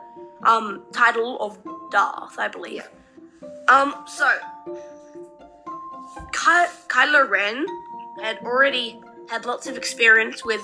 um 0.44 0.84
title 0.92 1.39
of 1.39 1.58
Darth? 1.92 2.38
I 2.38 2.50
believe. 2.50 2.88
Um, 3.70 3.96
so 4.06 4.30
Ky- 6.34 6.72
Kylo 6.88 7.27
Ren 7.30 7.65
had 8.22 8.38
already 8.44 9.00
had 9.30 9.46
lots 9.46 9.65
of 9.65 9.77
experience 9.77 10.44
with 10.46 10.62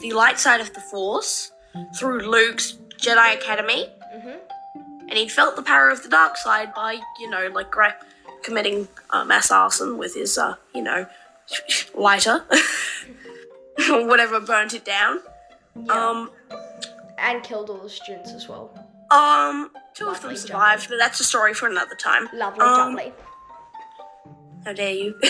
the 0.00 0.12
light 0.12 0.38
side 0.38 0.60
of 0.60 0.72
the 0.72 0.80
Force 0.80 1.50
through 1.98 2.20
Luke's 2.20 2.74
Jedi 2.96 3.34
Academy, 3.34 3.92
Mhm. 4.16 4.38
and 5.08 5.12
he 5.12 5.28
felt 5.28 5.56
the 5.56 5.62
power 5.62 5.90
of 5.90 6.02
the 6.04 6.08
dark 6.08 6.36
side 6.36 6.72
by, 6.74 7.00
you 7.18 7.28
know, 7.28 7.48
like 7.48 7.70
gra- 7.70 7.96
committing 8.42 8.88
uh, 9.10 9.24
mass 9.24 9.50
arson 9.50 9.98
with 9.98 10.14
his, 10.14 10.38
uh, 10.38 10.54
you 10.74 10.82
know, 10.82 11.06
lighter, 11.94 12.44
whatever 14.06 14.40
burnt 14.40 14.74
it 14.74 14.84
down. 14.84 15.20
Yeah. 15.76 15.92
Um, 16.10 16.30
and 17.18 17.42
killed 17.42 17.70
all 17.70 17.78
the 17.78 17.90
students 17.90 18.32
as 18.32 18.48
well. 18.48 18.70
um, 19.10 19.70
two 19.94 20.06
of 20.08 20.14
them 20.20 20.30
Lovely 20.30 20.36
survived, 20.36 20.88
but 20.88 20.96
that's 20.98 21.20
a 21.20 21.24
story 21.24 21.54
for 21.54 21.68
another 21.68 21.94
time. 21.94 22.28
Lovely, 22.32 22.60
Um, 22.60 22.94
lovely. 22.94 23.12
How 24.64 24.72
dare 24.72 24.92
you? 24.92 25.20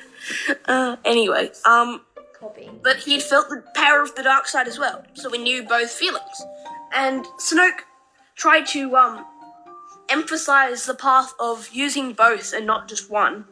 uh, 0.66 0.96
anyway, 1.04 1.50
um, 1.64 2.02
Copy. 2.38 2.70
but 2.82 2.96
he'd 2.98 3.22
felt 3.22 3.48
the 3.48 3.62
power 3.74 4.02
of 4.02 4.14
the 4.14 4.22
dark 4.22 4.46
side 4.46 4.66
as 4.68 4.78
well, 4.78 5.04
so 5.14 5.30
we 5.30 5.38
knew 5.38 5.62
both 5.62 5.90
feelings. 5.90 6.42
And 6.92 7.24
Snoke 7.40 7.80
tried 8.36 8.66
to 8.68 8.94
um 8.96 9.24
emphasize 10.08 10.86
the 10.86 10.94
path 10.94 11.32
of 11.40 11.68
using 11.72 12.12
both 12.12 12.52
and 12.52 12.66
not 12.66 12.88
just 12.88 13.10
one. 13.10 13.46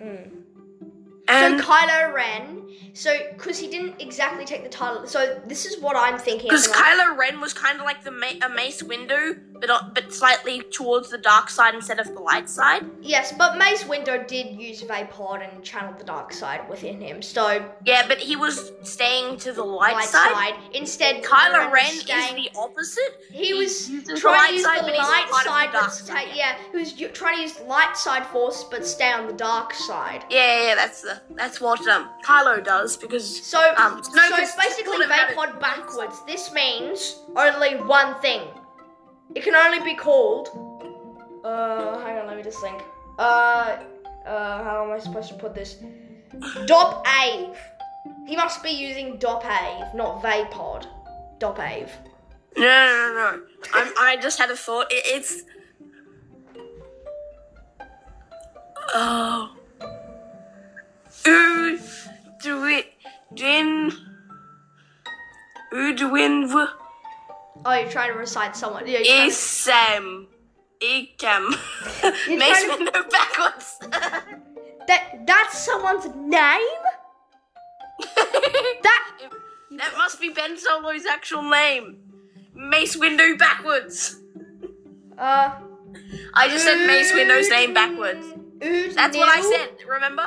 And 0.00 1.58
so 1.60 1.66
Kylo 1.66 2.12
Ren. 2.12 2.63
So, 2.92 3.16
because 3.36 3.58
he 3.58 3.68
didn't 3.68 4.00
exactly 4.00 4.44
take 4.44 4.62
the 4.62 4.68
title. 4.68 5.06
So 5.06 5.40
this 5.46 5.66
is 5.66 5.80
what 5.80 5.96
I'm 5.96 6.18
thinking. 6.18 6.48
because 6.48 6.66
at 6.68 6.72
the 6.74 6.78
moment. 6.80 7.00
Kylo 7.00 7.18
Ren 7.18 7.40
was 7.40 7.52
kind 7.52 7.78
of 7.78 7.84
like 7.84 8.04
the 8.04 8.10
ma- 8.10 8.38
a 8.46 8.48
Mace 8.48 8.82
Windu, 8.82 9.40
but 9.60 9.68
uh, 9.70 9.80
but 9.94 10.12
slightly 10.14 10.62
towards 10.72 11.10
the 11.10 11.18
dark 11.18 11.50
side 11.50 11.74
instead 11.74 11.98
of 11.98 12.06
the 12.06 12.20
light 12.20 12.48
side. 12.48 12.84
Yes, 13.00 13.32
but 13.36 13.58
Mace 13.58 13.84
Windu 13.84 14.26
did 14.26 14.54
use 14.60 14.82
Vaapad 14.82 15.52
and 15.52 15.62
channel 15.64 15.94
the 15.98 16.04
dark 16.04 16.32
side 16.32 16.68
within 16.68 17.00
him. 17.00 17.20
So 17.22 17.64
Yeah, 17.84 18.06
but 18.06 18.18
he 18.18 18.36
was 18.36 18.72
staying 18.82 19.38
to 19.38 19.52
the 19.52 19.64
light, 19.64 19.94
light 19.94 20.04
side. 20.08 20.32
side. 20.32 20.54
Instead, 20.72 21.22
Kylo 21.24 21.70
Ren 21.72 21.86
is 21.94 22.04
the 22.04 22.50
opposite. 22.56 23.02
He 23.30 23.54
was 23.54 23.90
trying 24.20 24.50
to 24.50 24.54
use 24.54 24.64
side, 24.64 24.84
the 24.84 24.92
light 24.92 25.28
side, 25.44 25.70
but 25.72 25.88
stay, 25.90 26.28
yeah, 26.36 26.56
he 26.70 26.78
was 26.78 26.92
trying 26.92 27.36
to 27.36 27.42
use 27.42 27.52
the 27.54 27.64
light 27.64 27.96
side 27.96 28.26
force, 28.26 28.64
but 28.64 28.86
stay 28.86 29.12
on 29.12 29.26
the 29.26 29.32
dark 29.32 29.74
side. 29.74 30.24
Yeah, 30.30 30.38
yeah, 30.60 30.66
yeah, 30.68 30.74
that's 30.76 31.02
the 31.02 31.20
that's 31.34 31.60
what 31.60 31.86
um 31.88 32.08
Kylo 32.24 32.63
does 32.64 32.96
because 32.96 33.26
So, 33.44 33.58
Um, 33.76 34.02
Snoke 34.02 34.28
so 34.28 34.36
it's 34.38 34.56
basically 34.56 34.92
sort 34.92 35.04
of 35.04 35.10
it. 35.10 35.36
Vaapad 35.36 35.60
backwards. 35.60 36.16
This 36.26 36.52
means 36.52 37.20
only 37.36 37.76
one 37.76 38.14
thing. 38.20 38.42
It 39.34 39.42
can 39.42 39.54
only 39.54 39.80
be 39.80 39.94
called. 39.94 40.48
Uh, 41.44 41.98
hang 42.04 42.18
on, 42.18 42.26
let 42.26 42.36
me 42.36 42.42
just 42.42 42.60
think. 42.60 42.82
Uh, 43.18 43.76
uh, 44.26 44.64
how 44.64 44.84
am 44.84 44.92
I 44.92 44.98
supposed 44.98 45.28
to 45.28 45.34
put 45.34 45.54
this? 45.54 45.76
Dop 46.66 47.06
Ave. 47.06 47.56
He 48.26 48.36
must 48.36 48.62
be 48.62 48.70
using 48.70 49.18
Dop 49.18 49.44
Ave, 49.44 49.96
not 49.96 50.22
Vaapad. 50.22 50.86
Dop 51.38 51.58
Ave. 51.58 51.90
no 52.56 52.62
no 52.62 53.12
no 53.14 53.36
no. 53.36 53.42
I'm, 53.74 53.92
I 53.98 54.16
just 54.16 54.38
had 54.38 54.50
a 54.50 54.56
thought. 54.56 54.86
It, 54.90 55.02
it's 55.06 55.42
oh. 58.94 59.33
Oh, 67.74 67.78
you're 67.80 67.90
trying 67.90 68.12
to 68.12 68.18
recite 68.18 68.56
someone. 68.56 68.86
Yeah, 68.86 68.98
you're 68.98 69.04
trying 69.04 69.30
to- 69.30 69.34
isam 69.36 70.26
ikam. 70.80 71.44
You're 72.28 72.38
Mace 72.38 72.62
to- 72.62 72.68
Windu 72.70 73.10
backwards. 73.10 73.78
that 74.88 75.22
that's 75.26 75.58
someone's 75.58 76.06
name. 76.14 76.82
That 78.82 79.02
that 79.78 79.92
must 79.96 80.20
be 80.20 80.28
Ben 80.30 80.56
Solo's 80.56 81.06
actual 81.06 81.42
name. 81.42 81.98
Mace 82.54 82.96
Windu 82.96 83.38
backwards. 83.38 84.20
uh. 85.18 85.50
I 86.34 86.48
just 86.48 86.64
said 86.64 86.86
Mace 86.86 87.12
Windu's 87.12 87.48
name 87.50 87.72
backwards. 87.74 88.26
Ood 88.62 88.94
That's 88.94 89.16
what 89.16 89.28
I 89.28 89.40
said. 89.40 89.86
Remember? 89.88 90.26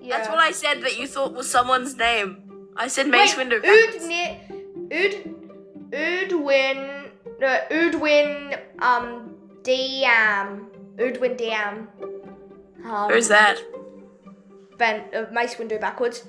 Yeah. 0.00 0.16
That's 0.16 0.28
what 0.28 0.38
I 0.38 0.50
said 0.52 0.82
that 0.82 0.98
you 0.98 1.06
thought 1.06 1.34
was 1.34 1.50
someone's 1.50 1.96
name. 1.96 2.68
I 2.76 2.88
said 2.88 3.08
Mace 3.08 3.36
Wait, 3.36 3.48
Windu 3.48 3.62
backwards. 3.62 4.04
Ud, 4.92 5.33
Udwin, 5.94 7.10
no, 7.40 7.58
Udwin, 7.70 8.58
um, 8.80 9.36
Diam, 9.62 10.66
Udwin 10.96 11.38
Diam. 11.38 11.86
Um, 12.84 13.10
Who's 13.10 13.28
that? 13.28 13.58
Ben, 14.76 15.04
uh, 15.14 15.26
Mace 15.32 15.54
Windu 15.54 15.80
backwards. 15.80 16.24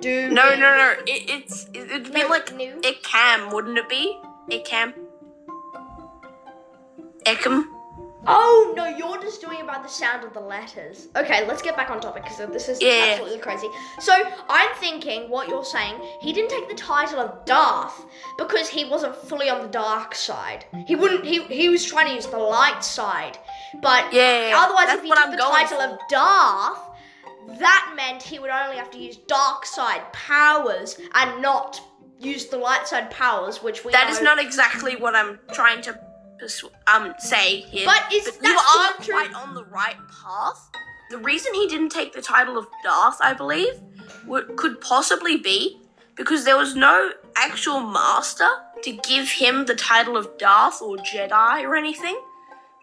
Do 0.00 0.30
No, 0.30 0.50
no, 0.50 0.76
no. 0.76 0.94
It, 1.06 1.28
it's 1.28 1.64
it, 1.74 1.90
it'd 1.90 2.12
be 2.14 2.22
No, 2.22 2.28
like 2.28 2.52
no. 2.54 2.80
Ikam, 2.80 3.52
wouldn't 3.52 3.78
it 3.78 3.88
be? 3.88 4.16
It 4.48 4.64
Ikam. 4.64 4.94
Ekam. 7.24 7.64
Oh 8.30 8.72
no, 8.76 8.86
you're 8.86 9.20
just 9.20 9.40
doing 9.40 9.60
about 9.62 9.82
the 9.82 9.88
sound 9.88 10.22
of 10.24 10.32
the 10.34 10.40
letters. 10.40 11.08
Okay, 11.16 11.46
let's 11.46 11.62
get 11.62 11.76
back 11.76 11.90
on 11.90 12.00
topic 12.00 12.24
because 12.24 12.38
this 12.52 12.68
is 12.68 12.80
Yeah. 12.82 13.08
absolutely 13.12 13.38
crazy. 13.38 13.68
So 14.00 14.12
I'm 14.48 14.68
thinking 14.76 15.30
what 15.30 15.48
you're 15.48 15.64
saying. 15.64 15.94
He 16.20 16.32
didn't 16.32 16.50
take 16.50 16.68
the 16.68 16.74
title 16.74 17.18
of 17.20 17.44
Darth 17.46 18.04
because 18.36 18.68
he 18.68 18.84
wasn't 18.84 19.16
fully 19.16 19.48
on 19.48 19.62
the 19.62 19.68
dark 19.68 20.14
side. 20.14 20.66
He 20.86 20.94
wouldn't. 20.94 21.24
He 21.24 21.42
he 21.44 21.68
was 21.68 21.84
trying 21.84 22.06
to 22.08 22.14
use 22.14 22.26
the 22.26 22.38
light 22.38 22.84
side, 22.84 23.38
but 23.80 24.12
Yeah, 24.12 24.52
otherwise, 24.56 24.90
if 24.90 25.02
he 25.02 25.08
took 25.08 25.18
I'm 25.18 25.30
the 25.30 25.38
title 25.38 25.78
for. 25.78 25.84
of 25.94 25.98
Darth, 26.10 26.80
that 27.58 27.92
meant 27.96 28.22
he 28.22 28.38
would 28.38 28.50
only 28.50 28.76
have 28.76 28.90
to 28.90 28.98
use 28.98 29.16
dark 29.16 29.64
side 29.64 30.12
powers 30.12 30.98
and 31.14 31.40
not 31.40 31.80
use 32.20 32.46
the 32.46 32.58
light 32.58 32.86
side 32.86 33.10
powers, 33.10 33.62
which 33.62 33.84
we 33.84 33.92
That 33.92 34.10
is 34.10 34.20
not 34.20 34.38
exactly 34.38 34.96
what 34.96 35.14
I'm 35.14 35.38
trying 35.52 35.80
to 35.82 35.98
persu- 36.42 36.70
um 36.86 37.14
say 37.18 37.60
here. 37.60 37.86
But 37.86 38.12
is 38.12 38.26
you 38.26 38.32
that 38.42 38.96
are 38.98 38.98
not 38.98 39.08
quite 39.08 39.34
on 39.34 39.54
the 39.54 39.64
right 39.64 39.96
path. 40.22 40.70
The 41.10 41.18
reason 41.18 41.54
he 41.54 41.66
didn't 41.66 41.90
take 41.90 42.12
the 42.12 42.20
title 42.20 42.58
of 42.58 42.66
Darth, 42.84 43.16
I 43.22 43.32
believe, 43.32 43.80
would, 44.26 44.56
could 44.56 44.80
possibly 44.80 45.38
be 45.38 45.80
because 46.16 46.44
there 46.44 46.58
was 46.58 46.76
no 46.76 47.12
actual 47.34 47.80
master 47.80 48.48
to 48.82 48.92
give 48.92 49.30
him 49.30 49.64
the 49.64 49.74
title 49.74 50.16
of 50.18 50.36
Darth 50.36 50.82
or 50.82 50.98
Jedi 50.98 51.62
or 51.62 51.76
anything. 51.76 52.20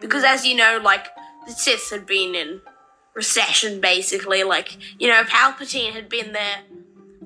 Because 0.00 0.24
as 0.24 0.44
you 0.44 0.56
know, 0.56 0.80
like 0.82 1.06
the 1.46 1.52
Sith 1.52 1.90
had 1.90 2.04
been 2.04 2.34
in 2.34 2.60
recession 3.14 3.80
basically. 3.80 4.44
Like 4.44 4.76
you 5.00 5.08
know, 5.08 5.22
Palpatine 5.24 5.92
had 5.92 6.08
been 6.08 6.32
their 6.32 6.58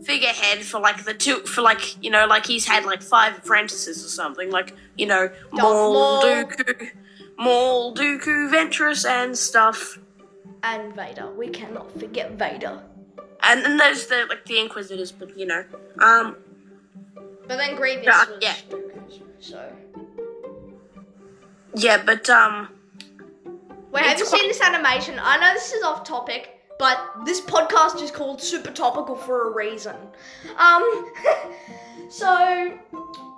figurehead 0.02 0.58
for 0.62 0.80
like 0.80 1.04
the 1.04 1.14
two 1.14 1.40
for 1.40 1.62
like 1.62 2.02
you 2.02 2.10
know 2.10 2.26
like 2.26 2.46
he's 2.46 2.66
had 2.66 2.84
like 2.84 3.02
five 3.02 3.36
apprentices 3.38 4.04
or 4.04 4.08
something 4.08 4.50
like 4.50 4.74
you 4.96 5.06
know 5.06 5.30
Maul, 5.52 5.92
Maul. 5.92 6.22
Dooku, 6.22 6.90
Maul, 7.38 7.94
Dooku, 7.94 8.50
Ventress 8.50 9.06
and 9.08 9.36
stuff. 9.36 9.98
and 10.62 10.94
Vader. 10.94 11.30
We 11.32 11.48
cannot 11.48 11.90
forget 11.98 12.32
Vader. 12.32 12.82
And 13.42 13.64
then 13.64 13.76
there's 13.78 14.06
the 14.06 14.26
like 14.28 14.44
the 14.44 14.58
Inquisitors, 14.60 15.12
but 15.12 15.36
you 15.38 15.46
know, 15.46 15.64
um, 16.00 16.36
But 17.48 17.56
then 17.56 17.76
Grievous 17.76 18.04
Yeah, 18.06 18.24
was 18.28 18.38
yeah. 18.42 18.54
So. 19.38 19.72
yeah, 21.74 22.02
but 22.04 22.28
um, 22.28 22.68
Wait, 23.92 24.04
have 24.04 24.18
you 24.18 24.26
seen 24.26 24.48
this 24.48 24.60
animation? 24.60 25.18
I 25.20 25.38
know 25.40 25.54
this 25.54 25.72
is 25.72 25.82
off 25.82 26.04
topic, 26.04 26.59
but 26.80 26.98
this 27.26 27.42
podcast 27.42 28.02
is 28.02 28.10
called 28.10 28.40
Super 28.40 28.70
Topical 28.70 29.14
for 29.14 29.48
a 29.48 29.54
reason. 29.54 29.94
Um, 30.56 31.12
so, 32.08 32.72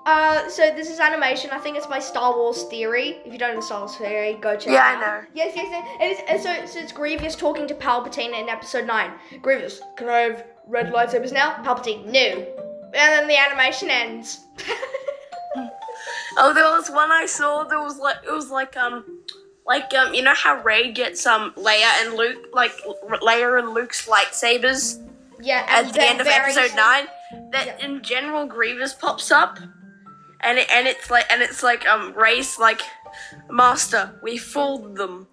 uh, 0.06 0.49
so 0.49 0.70
this 0.76 0.88
is 0.88 1.00
animation. 1.00 1.50
I 1.52 1.58
think 1.58 1.76
it's 1.76 1.88
by 1.88 1.99
Star 1.99 2.37
Wars 2.37 2.62
Theory. 2.70 3.18
If 3.26 3.32
you 3.32 3.38
don't 3.40 3.56
know 3.56 3.61
Star 3.61 3.80
Wars 3.80 3.96
Theory, 3.96 4.34
go 4.40 4.54
check 4.56 4.72
Yeah, 4.72 4.92
it 4.92 4.99
I 4.99 5.04
out. 5.04 5.22
know. 5.22 5.28
Yes, 5.34 5.54
yes, 5.56 5.66
yes. 5.70 5.96
It's, 6.00 6.30
and 6.30 6.40
so, 6.40 6.72
so 6.72 6.78
it's 6.84 6.92
Grievous 6.92 7.34
talking 7.34 7.66
to 7.66 7.75
Palpatine 7.75 8.40
in 8.40 8.49
Episode 8.49 8.87
Nine. 8.87 9.11
Grievous, 9.42 9.82
can 9.96 10.08
I 10.08 10.18
have 10.20 10.44
red 10.68 10.92
lightsabers 10.92 11.32
now? 11.32 11.54
Palpatine, 11.64 12.06
no. 12.06 12.46
And 12.94 12.94
then 12.94 13.26
the 13.26 13.37
animation 13.37 13.90
ends. 13.90 14.38
oh, 16.37 16.54
there 16.54 16.70
was 16.70 16.90
one 16.90 17.11
I 17.11 17.26
saw. 17.26 17.64
There 17.64 17.80
was 17.82 17.99
like 17.99 18.18
it 18.25 18.30
was 18.30 18.50
like 18.50 18.76
um, 18.76 19.04
like 19.66 19.92
um, 19.95 20.12
you 20.14 20.23
know 20.23 20.35
how 20.35 20.62
Rey 20.62 20.92
gets 20.92 21.26
um 21.26 21.52
Leia 21.57 21.90
and 22.04 22.14
Luke 22.14 22.47
like 22.52 22.73
Leia 23.23 23.59
and 23.59 23.71
Luke's 23.75 24.07
lightsabers 24.09 24.99
Yeah, 25.40 25.64
at 25.69 25.92
the 25.92 26.02
end 26.02 26.21
of 26.21 26.26
episode 26.26 26.75
nine 26.76 27.07
that 27.52 27.66
Yeah. 27.66 27.87
in 27.87 28.02
General 28.02 28.47
Grievous 28.47 28.92
pops 28.95 29.31
up, 29.31 29.59
and 30.40 30.59
it, 30.59 30.71
and 30.71 30.87
it's 30.87 31.11
like 31.11 31.26
and 31.33 31.42
it's 31.42 31.62
like 31.62 31.87
um 31.87 32.12
Rey's 32.14 32.59
like, 32.59 32.81
Master, 33.50 34.19
we 34.23 34.37
fooled 34.38 34.97
them. 34.97 35.28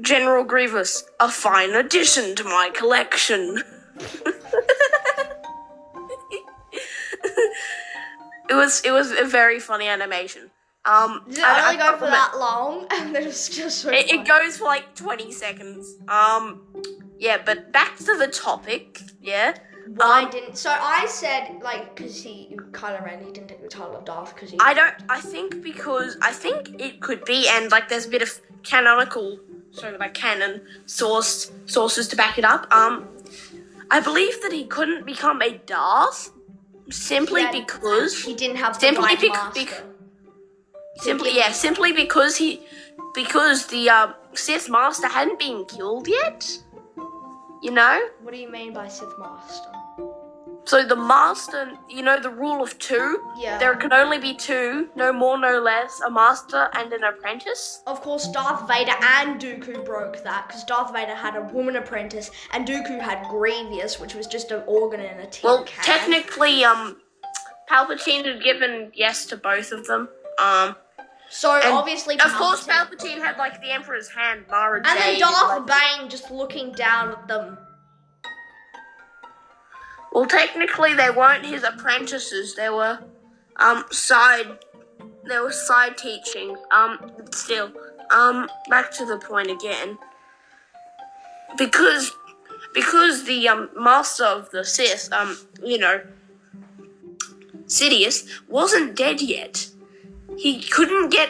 General 0.00 0.44
Grievous, 0.44 1.04
a 1.18 1.28
fine 1.28 1.70
addition 1.74 2.34
to 2.36 2.44
my 2.44 2.70
collection. 2.74 3.62
it 8.48 8.54
was 8.54 8.82
it 8.84 8.92
was 8.92 9.10
a 9.12 9.24
very 9.24 9.58
funny 9.60 9.88
animation. 9.88 10.50
Um, 10.90 11.22
it 11.30 11.38
I- 11.38 11.70
only 11.70 11.82
I 11.82 11.90
go 11.92 11.98
for 11.98 12.06
that 12.06 12.32
long? 12.38 12.86
And 12.92 13.16
it 13.16 13.24
was 13.26 13.48
just 13.48 13.78
so 13.78 13.90
it, 13.90 14.10
it 14.10 14.26
goes 14.26 14.58
for 14.58 14.64
like 14.64 14.94
20 14.94 15.30
seconds. 15.32 15.96
Um, 16.08 16.62
yeah, 17.18 17.38
but 17.44 17.72
back 17.72 17.96
to 17.98 18.16
the 18.16 18.28
topic. 18.28 19.00
Yeah. 19.22 19.54
Why 19.94 20.24
um, 20.24 20.30
didn't? 20.30 20.56
So 20.56 20.70
I 20.70 21.06
said 21.06 21.60
like 21.62 21.94
because 21.96 22.22
he 22.22 22.56
Kylo 22.72 23.04
Ren 23.04 23.24
he 23.24 23.32
didn't 23.32 23.48
take 23.48 23.62
the 23.62 23.68
title 23.68 23.96
of 23.96 24.04
Darth 24.04 24.34
because 24.34 24.50
he. 24.50 24.58
I 24.60 24.72
don't. 24.74 24.94
I 25.08 25.20
think 25.20 25.62
because 25.62 26.16
I 26.22 26.32
think 26.32 26.80
it 26.80 27.00
could 27.00 27.24
be, 27.24 27.48
and 27.48 27.70
like 27.72 27.88
there's 27.88 28.06
a 28.06 28.08
bit 28.08 28.22
of 28.22 28.40
canonical, 28.62 29.40
so 29.72 29.96
like 29.98 30.14
canon 30.14 30.62
source 30.86 31.50
sources 31.66 32.06
to 32.08 32.16
back 32.16 32.38
it 32.38 32.44
up. 32.44 32.72
Um, 32.72 33.08
I 33.90 33.98
believe 34.00 34.40
that 34.42 34.52
he 34.52 34.64
couldn't 34.64 35.04
become 35.06 35.42
a 35.42 35.58
Darth 35.58 36.30
simply 36.90 37.42
Yeah. 37.42 37.50
because 37.52 38.22
he 38.22 38.34
didn't 38.34 38.56
have 38.56 38.74
the 38.74 38.80
Simply 38.80 39.04
right 39.04 39.20
bec- 39.20 39.32
master. 39.32 39.64
bec- 39.64 39.84
simply 41.02 41.36
yeah 41.36 41.52
simply 41.52 41.92
because 41.92 42.36
he 42.36 42.60
because 43.14 43.66
the 43.66 43.90
um, 43.90 44.14
Sith 44.34 44.68
Master 44.68 45.08
hadn't 45.08 45.38
been 45.38 45.64
killed 45.66 46.06
yet. 46.08 46.58
You 47.62 47.72
know. 47.72 48.00
what 48.22 48.32
do 48.32 48.40
you 48.40 48.50
mean 48.50 48.72
by 48.72 48.88
Sith 48.88 49.12
master? 49.18 49.68
So 50.64 50.86
the 50.86 50.96
master, 50.96 51.72
you 51.88 52.02
know, 52.02 52.20
the 52.20 52.30
rule 52.30 52.62
of 52.62 52.78
two. 52.78 53.22
Yeah. 53.36 53.58
There 53.58 53.74
can 53.76 53.92
only 53.92 54.18
be 54.18 54.34
two, 54.34 54.88
no 54.94 55.12
more, 55.12 55.38
no 55.38 55.60
less, 55.60 56.00
a 56.06 56.10
master 56.10 56.70
and 56.74 56.92
an 56.92 57.02
apprentice. 57.02 57.82
Of 57.86 58.00
course, 58.00 58.28
Darth 58.28 58.68
Vader 58.68 58.94
and 59.02 59.40
Dooku 59.40 59.84
broke 59.84 60.22
that 60.22 60.46
because 60.46 60.64
Darth 60.64 60.92
Vader 60.92 61.14
had 61.14 61.36
a 61.36 61.42
woman 61.52 61.76
apprentice 61.76 62.30
and 62.52 62.66
Dooku 62.66 63.00
had 63.00 63.26
Grievous, 63.28 63.98
which 64.00 64.14
was 64.14 64.26
just 64.26 64.52
an 64.52 64.62
organ 64.66 65.00
in 65.00 65.18
a 65.18 65.26
tin 65.26 65.48
Well, 65.48 65.64
can. 65.64 65.84
technically, 65.84 66.64
um, 66.64 66.96
Palpatine 67.68 68.24
had 68.24 68.42
given 68.42 68.90
yes 68.94 69.26
to 69.26 69.36
both 69.36 69.72
of 69.72 69.86
them. 69.86 70.08
Um, 70.38 70.76
So 71.32 71.54
and 71.54 71.72
obviously, 71.72 72.18
of 72.18 72.32
course, 72.34 72.66
Palpatine- 72.66 72.98
Palpatine 72.98 73.18
had 73.18 73.38
like 73.38 73.60
the 73.62 73.70
Emperor's 73.70 74.08
hand, 74.08 74.46
Mara 74.50 74.78
And 74.84 74.98
then 74.98 75.20
Darth 75.20 75.68
like- 75.68 75.98
Bane 75.98 76.10
just 76.10 76.28
looking 76.30 76.72
down 76.72 77.10
at 77.10 77.28
them. 77.28 77.56
Well, 80.12 80.26
technically, 80.26 80.92
they 80.92 81.08
weren't 81.10 81.46
his 81.46 81.62
apprentices. 81.62 82.56
They 82.56 82.68
were, 82.68 82.98
um, 83.56 83.84
side. 83.92 84.58
They 85.24 85.38
were 85.38 85.52
side 85.52 85.96
teachings. 85.96 86.58
Um, 86.72 87.12
still, 87.30 87.70
um, 88.10 88.50
back 88.68 88.90
to 88.94 89.06
the 89.06 89.18
point 89.18 89.52
again. 89.52 89.98
Because, 91.56 92.10
because 92.74 93.22
the 93.24 93.48
um 93.48 93.70
master 93.76 94.24
of 94.24 94.50
the 94.50 94.64
Sith, 94.64 95.12
um, 95.12 95.38
you 95.62 95.78
know, 95.78 96.02
Sidious 97.66 98.28
wasn't 98.48 98.96
dead 98.96 99.20
yet. 99.20 99.68
He 100.40 100.62
couldn't 100.62 101.10
get, 101.10 101.28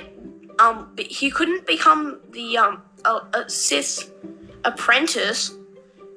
um, 0.61 0.95
he 0.99 1.31
couldn't 1.31 1.67
become 1.67 2.21
the 2.31 2.59
um 2.59 2.83
Sith 3.49 4.13
apprentice 4.65 5.53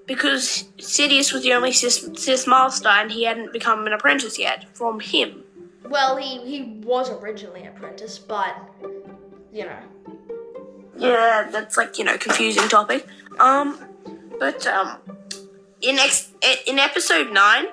because 0.06 0.66
Sidious 0.78 1.34
was 1.34 1.44
the 1.44 1.54
only 1.54 1.72
Sith, 1.72 2.18
Sith 2.20 2.48
master 2.48 2.90
and 2.90 3.12
he 3.12 3.24
hadn't 3.24 3.54
become 3.54 3.88
an 3.88 3.94
apprentice 3.94 4.38
yet 4.38 4.66
from 4.76 5.00
him. 5.00 5.44
Well, 5.90 6.18
he 6.18 6.40
he 6.46 6.64
was 6.84 7.10
originally 7.10 7.62
an 7.62 7.70
apprentice, 7.70 8.20
but 8.20 8.56
you 9.52 9.66
know. 9.66 9.80
Yeah, 10.98 11.50
that's 11.52 11.78
like 11.78 11.98
you 11.98 12.06
know 12.06 12.18
confusing 12.18 12.68
topic. 12.70 13.08
Um, 13.40 13.80
but 14.40 14.66
um, 14.68 14.98
in 15.82 16.00
ex- 16.00 16.32
in 16.68 16.80
episode 16.80 17.32
nine, 17.32 17.66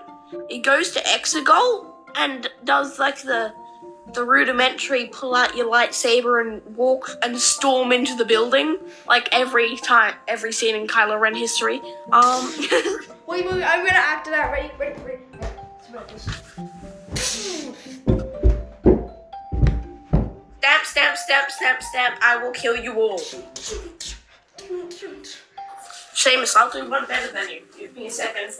it 0.48 0.62
goes 0.64 0.90
to 0.92 1.00
Exegol 1.00 1.92
and 2.16 2.48
does 2.64 2.98
like 2.98 3.22
the 3.22 3.52
the 4.12 4.24
rudimentary 4.24 5.06
pull 5.06 5.34
out 5.34 5.56
your 5.56 5.70
lightsaber 5.70 6.40
and 6.40 6.76
walk 6.76 7.10
and 7.22 7.38
storm 7.38 7.92
into 7.92 8.14
the 8.16 8.24
building 8.24 8.76
like 9.06 9.28
every 9.32 9.76
time 9.76 10.14
every 10.26 10.52
scene 10.52 10.74
in 10.74 10.86
Kylo 10.86 11.18
Ren 11.20 11.34
history. 11.34 11.80
Um. 12.12 12.52
Wait, 13.30 13.44
wait, 13.44 13.62
I'm 13.62 13.86
gonna 13.86 13.92
act 13.92 14.26
it 14.26 14.34
out. 14.34 14.50
Ready, 14.50 14.72
ready, 14.76 15.00
ready. 15.02 15.22
Let's 15.40 15.90
read 15.92 16.08
this. 16.08 16.24
Stamp, 20.58 20.84
stamp, 20.84 21.16
stamp, 21.16 21.50
stamp, 21.50 21.82
stamp. 21.82 22.18
I 22.22 22.36
will 22.42 22.50
kill 22.50 22.76
you 22.76 23.00
all. 23.00 23.20
Seamus, 26.12 26.56
I'll 26.56 26.70
do 26.70 26.90
one 26.90 27.06
better 27.06 27.32
than 27.32 27.50
you. 27.50 27.62
Give 27.78 27.94
me 27.94 28.08
a 28.08 28.10
second. 28.10 28.50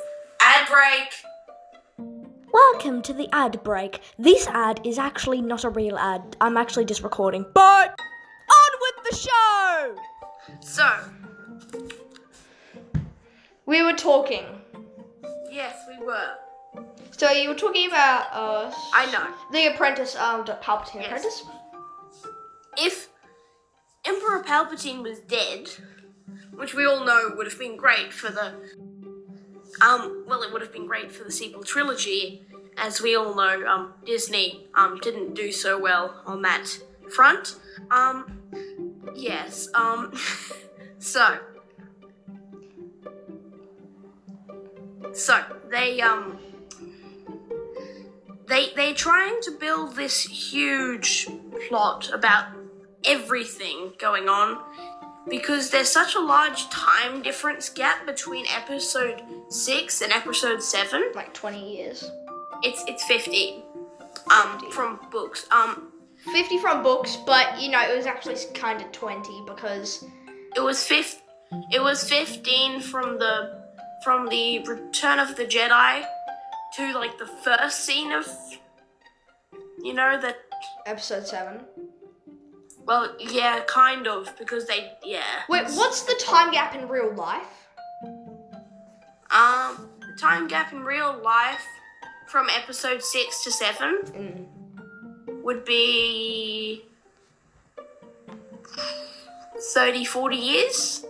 Ad 0.41 0.69
break. 0.69 1.30
Welcome 2.65 3.01
to 3.03 3.15
the 3.15 3.27
ad 3.33 3.63
break. 3.65 4.01
This 4.19 4.47
ad 4.49 4.81
is 4.85 4.99
actually 4.99 5.41
not 5.41 5.65
a 5.65 5.71
real 5.71 5.97
ad. 5.97 6.37
I'm 6.43 6.59
actually 6.59 6.85
just 6.85 7.03
recording. 7.03 7.47
But 7.55 7.99
on 8.51 8.71
with 8.83 9.11
the 9.11 9.17
show. 9.17 9.97
So, 10.61 10.89
We 13.65 13.83
were 13.83 13.95
talking. 13.95 14.45
yes, 15.51 15.75
we 15.89 16.05
were. 16.05 16.29
So 17.17 17.31
you 17.31 17.49
were 17.49 17.55
talking 17.55 17.87
about 17.89 18.27
uh 18.33 18.71
I 18.93 19.11
know. 19.11 19.27
the 19.53 19.73
apprentice, 19.75 20.15
um, 20.17 20.45
the 20.45 20.59
Palpatine 20.63 20.97
Yes. 20.97 21.07
apprentice. 21.07 21.43
If 22.77 23.09
Emperor 24.05 24.43
Palpatine 24.45 25.03
was 25.03 25.19
dead, 25.21 25.71
which 26.53 26.75
we 26.75 26.85
all 26.85 27.05
know 27.07 27.33
would 27.37 27.47
have 27.47 27.59
been 27.59 27.77
great 27.79 28.13
for 28.13 28.31
the. 28.31 28.53
Um, 29.81 30.25
well, 30.27 30.43
it 30.43 30.53
would 30.53 30.63
have 30.63 30.73
been 30.73 30.87
great 30.87 31.11
for 31.11 31.25
the 31.25 31.33
sequel 31.33 31.63
trilogy. 31.63 32.43
As 32.77 33.01
we 33.01 33.17
all 33.17 33.35
know, 33.35 33.67
um, 33.67 33.95
Disney 34.05 34.67
um, 34.75 34.99
didn't 34.99 35.35
do 35.35 35.53
so 35.53 35.79
well 35.79 36.23
on 36.27 36.43
that 36.43 36.79
front. 37.11 37.57
Um, 37.91 38.41
yes. 39.15 39.69
Um, 39.75 40.13
so. 40.99 41.39
So 45.13 45.43
they 45.71 46.01
um 46.01 46.39
they 48.47 48.71
they're 48.77 48.95
trying 48.95 49.41
to 49.43 49.51
build 49.51 49.97
this 49.97 50.23
huge 50.23 51.27
plot 51.69 52.11
about 52.13 52.47
everything 53.05 53.93
going 53.99 54.29
on 54.29 54.63
because 55.29 55.71
there's 55.71 55.89
such 55.91 56.15
a 56.15 56.21
large 56.21 56.69
time 56.71 57.23
difference 57.23 57.69
gap 57.69 58.07
between 58.07 58.47
episode 58.49 59.23
6 59.49 60.01
and 60.03 60.13
episode 60.13 60.63
7 60.63 61.13
Like 61.15 61.35
20 61.35 61.77
years. 61.77 62.11
it's 62.63 62.85
it's 62.89 63.05
15 63.05 63.63
um 64.31 64.71
from 64.71 64.99
books 65.11 65.47
um 65.51 65.93
50 66.35 66.59
from 66.59 66.83
books, 66.83 67.17
but 67.27 67.61
you 67.61 67.71
know, 67.71 67.81
it 67.81 67.97
was 67.97 68.05
actually 68.05 68.37
kind 68.53 68.83
of 68.83 68.93
20 68.93 69.43
because 69.47 70.05
it 70.55 70.61
was 70.61 70.85
fifth 70.85 71.23
it 71.73 71.83
was 71.83 72.09
15 72.09 72.81
from 72.81 73.19
the 73.19 73.63
from 74.05 74.29
the 74.29 74.59
return 74.67 75.19
of 75.19 75.37
the 75.37 75.45
jedi 75.45 76.05
to 76.75 76.95
like 76.95 77.19
the 77.19 77.27
first 77.27 77.85
scene 77.85 78.13
of 78.13 78.27
you 79.83 79.95
know 79.95 80.21
that 80.21 80.37
episode 80.87 81.27
7. 81.27 81.61
Well 82.87 83.15
yeah 83.19 83.61
kind 83.67 84.07
of 84.07 84.29
because 84.39 84.67
they 84.67 84.93
yeah 85.05 85.23
Wait, 85.49 85.65
what's 85.75 86.03
the 86.03 86.15
time 86.21 86.51
gap 86.53 86.75
in 86.75 86.89
real 86.89 87.13
life? 87.15 87.69
Um, 89.33 89.89
the 90.01 90.17
time 90.21 90.49
gap 90.49 90.73
in 90.73 90.83
real 90.85 91.21
life 91.23 91.65
from 92.27 92.49
episode 92.51 93.03
6 93.03 93.45
to 93.45 93.51
7 93.53 93.99
Mm. 94.07 94.47
would 95.45 95.65
be 95.65 96.83
30, 99.75 100.05
40 100.05 100.37
years. 100.37 101.05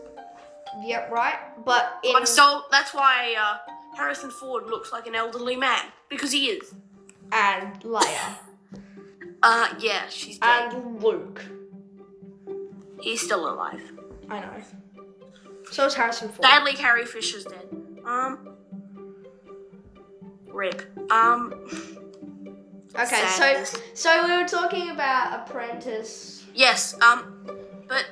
Yep, 0.84 1.10
right. 1.10 1.36
But 1.64 1.98
in 2.04 2.12
Like, 2.12 2.26
so 2.26 2.62
that's 2.70 2.92
why 2.94 3.34
uh, 3.38 3.58
Harrison 3.96 4.30
Ford 4.30 4.66
looks 4.66 4.92
like 4.92 5.06
an 5.06 5.14
elderly 5.14 5.56
man, 5.56 5.84
because 6.08 6.32
he 6.32 6.46
is. 6.46 6.74
and 7.32 7.80
Leia 7.82 8.34
Uh, 9.42 9.68
yeah, 9.78 10.08
she's 10.08 10.38
dead. 10.38 10.74
and 10.74 11.02
Luke. 11.02 11.42
He's 13.02 13.20
still 13.20 13.48
alive. 13.52 13.80
I 14.28 14.40
know. 14.40 14.50
So 15.70 15.86
is 15.86 15.94
Harrison 15.94 16.28
Ford. 16.28 16.44
Sadly, 16.48 16.72
Carrie 16.74 17.06
Fisher's 17.06 17.44
dead. 17.44 17.68
Um, 18.04 18.54
rip. 20.46 20.82
Um, 21.10 21.54
Okay, 22.96 23.24
sadness. 23.28 23.70
so 23.70 23.78
so 23.94 24.26
we 24.26 24.36
were 24.36 24.48
talking 24.48 24.90
about 24.90 25.48
Apprentice. 25.48 26.44
Yes, 26.54 27.00
um, 27.00 27.46
but 27.86 28.04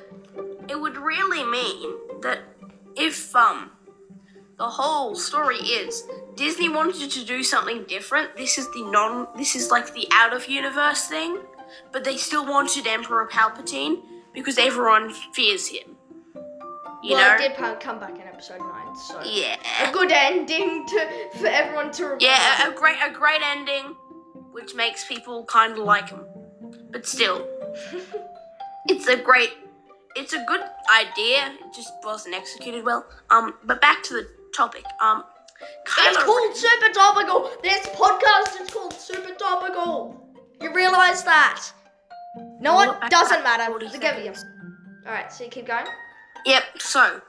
it 0.69 0.79
would 0.79 0.95
really 0.95 1.43
mean 1.43 2.21
that 2.21 2.39
if, 2.95 3.35
um, 3.35 3.71
the 4.57 4.69
whole 4.69 5.15
story 5.15 5.57
is 5.57 6.05
Disney 6.35 6.69
wanted 6.69 7.11
to 7.11 7.25
do 7.25 7.43
something 7.43 7.83
different. 7.89 8.37
This 8.37 8.57
is 8.57 8.71
the 8.71 8.83
non. 8.89 9.27
This 9.35 9.53
is 9.55 9.69
like 9.69 9.93
the 9.93 10.07
out 10.13 10.33
of 10.33 10.47
universe 10.47 11.07
thing, 11.07 11.39
but 11.91 12.05
they 12.05 12.15
still 12.15 12.45
wanted 12.45 12.87
Emperor 12.87 13.27
Palpatine 13.27 14.01
because 14.33 14.57
everyone 14.57 15.13
fears 15.33 15.67
him. 15.67 15.95
You 17.01 17.15
well, 17.15 17.37
know. 17.37 17.45
it 17.45 17.57
did 17.57 17.79
come 17.79 17.99
back 17.99 18.15
in 18.15 18.21
episode 18.21 18.59
nine, 18.59 18.95
so 18.95 19.21
yeah. 19.23 19.55
a 19.89 19.93
good 19.93 20.11
ending 20.11 20.85
to 20.85 21.29
for 21.37 21.47
everyone 21.47 21.91
to 21.93 22.03
remember. 22.03 22.25
Yeah, 22.25 22.67
a, 22.67 22.71
a 22.71 22.75
great 22.75 22.97
a 23.01 23.11
great 23.11 23.41
ending, 23.41 23.95
which 24.51 24.75
makes 24.75 25.05
people 25.07 25.45
kind 25.45 25.73
of 25.73 25.79
like 25.79 26.09
him. 26.09 26.25
But 26.91 27.05
still, 27.05 27.47
it's 28.87 29.07
a 29.07 29.15
great, 29.15 29.51
it's 30.17 30.33
a 30.33 30.43
good 30.45 30.61
idea. 30.93 31.53
It 31.61 31.73
just 31.73 31.93
wasn't 32.03 32.35
executed 32.35 32.83
well. 32.83 33.05
Um, 33.29 33.53
but 33.63 33.79
back 33.79 34.03
to 34.03 34.13
the 34.13 34.27
topic. 34.55 34.83
Um, 35.01 35.23
It's 35.97 36.17
called 36.17 36.47
Ren- 36.47 36.55
Super 36.55 36.93
Topical. 36.93 37.49
This 37.63 37.85
podcast 37.87 38.61
is 38.61 38.69
called 38.69 38.93
Super 38.93 39.33
Topical. 39.35 40.25
You 40.61 40.73
realize 40.73 41.23
that? 41.23 41.71
No, 42.59 42.75
Well, 42.75 42.99
it 43.01 43.09
doesn't 43.09 43.43
matter. 43.43 43.65
40 43.65 43.87
The 43.87 43.97
give 43.97 44.23
you. 44.23 44.33
All 45.05 45.13
right, 45.13 45.31
so 45.31 45.43
you 45.43 45.49
keep 45.49 45.67
going. 45.67 45.85
Yep. 46.45 46.63
So, 46.79 47.21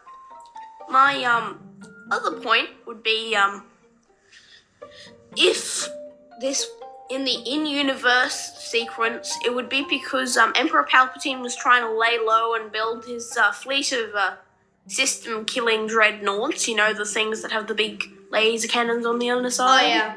my 0.88 1.22
um 1.24 1.60
other 2.10 2.40
point 2.40 2.68
would 2.86 3.02
be 3.02 3.34
um 3.36 3.64
if 5.36 5.88
this 6.40 6.66
in 7.10 7.24
the 7.24 7.34
in-universe 7.44 8.54
sequence, 8.58 9.36
it 9.44 9.54
would 9.54 9.68
be 9.68 9.84
because 9.88 10.36
um 10.36 10.52
Emperor 10.56 10.86
Palpatine 10.90 11.40
was 11.40 11.56
trying 11.56 11.82
to 11.82 11.90
lay 11.96 12.18
low 12.18 12.54
and 12.54 12.70
build 12.72 13.04
his 13.04 13.36
uh, 13.36 13.52
fleet 13.52 13.92
of 13.92 14.14
uh, 14.14 14.36
system-killing 14.86 15.86
dreadnoughts. 15.86 16.68
You 16.68 16.76
know 16.76 16.92
the 16.92 17.04
things 17.06 17.42
that 17.42 17.52
have 17.52 17.66
the 17.66 17.74
big 17.74 18.04
laser 18.30 18.68
cannons 18.68 19.06
on 19.06 19.18
the 19.18 19.30
other 19.30 19.50
side. 19.50 19.84
Oh 19.84 19.88
yeah. 19.88 20.16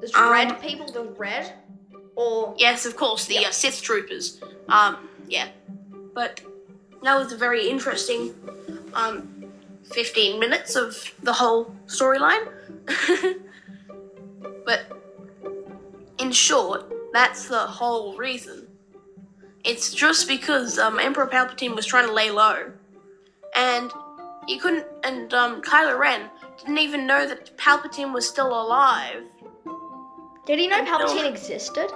There's 0.00 0.14
Um, 0.14 0.30
red 0.32 0.60
people. 0.60 0.86
The 0.90 1.04
red. 1.04 1.52
Or 2.16 2.54
Yes, 2.58 2.84
of 2.86 2.96
course, 2.96 3.24
the 3.26 3.34
Yep. 3.34 3.46
uh, 3.46 3.50
Sith 3.52 3.82
troopers. 3.82 4.40
Um, 4.68 5.08
yeah, 5.28 5.48
but 6.14 6.40
that 7.02 7.16
was 7.16 7.32
a 7.32 7.36
very 7.36 7.68
interesting 7.68 8.34
um, 8.94 9.44
15 9.92 10.38
minutes 10.38 10.76
of 10.76 11.12
the 11.22 11.32
whole 11.32 11.74
storyline. 11.86 12.48
but 14.66 14.80
in 16.18 16.30
short, 16.32 16.92
that's 17.12 17.48
the 17.48 17.58
whole 17.58 18.16
reason. 18.16 18.66
It's 19.64 19.92
just 19.92 20.28
because 20.28 20.78
um, 20.78 20.98
Emperor 20.98 21.26
Palpatine 21.26 21.74
was 21.74 21.86
trying 21.86 22.06
to 22.06 22.12
lay 22.12 22.30
low, 22.30 22.72
and 23.56 23.92
he 24.46 24.58
couldn't. 24.58 24.86
And 25.04 25.32
um, 25.34 25.62
Kylo 25.62 25.96
Ren 25.98 26.28
didn't 26.58 26.78
even 26.78 27.06
know 27.06 27.26
that 27.28 27.56
Palpatine 27.56 28.12
was 28.12 28.28
still 28.28 28.48
alive. 28.48 29.22
did 30.46 30.58
he 30.58 30.66
know 30.66 30.82
No. 30.82 30.98
Palpatine 30.98 31.28
existed? 31.30 31.90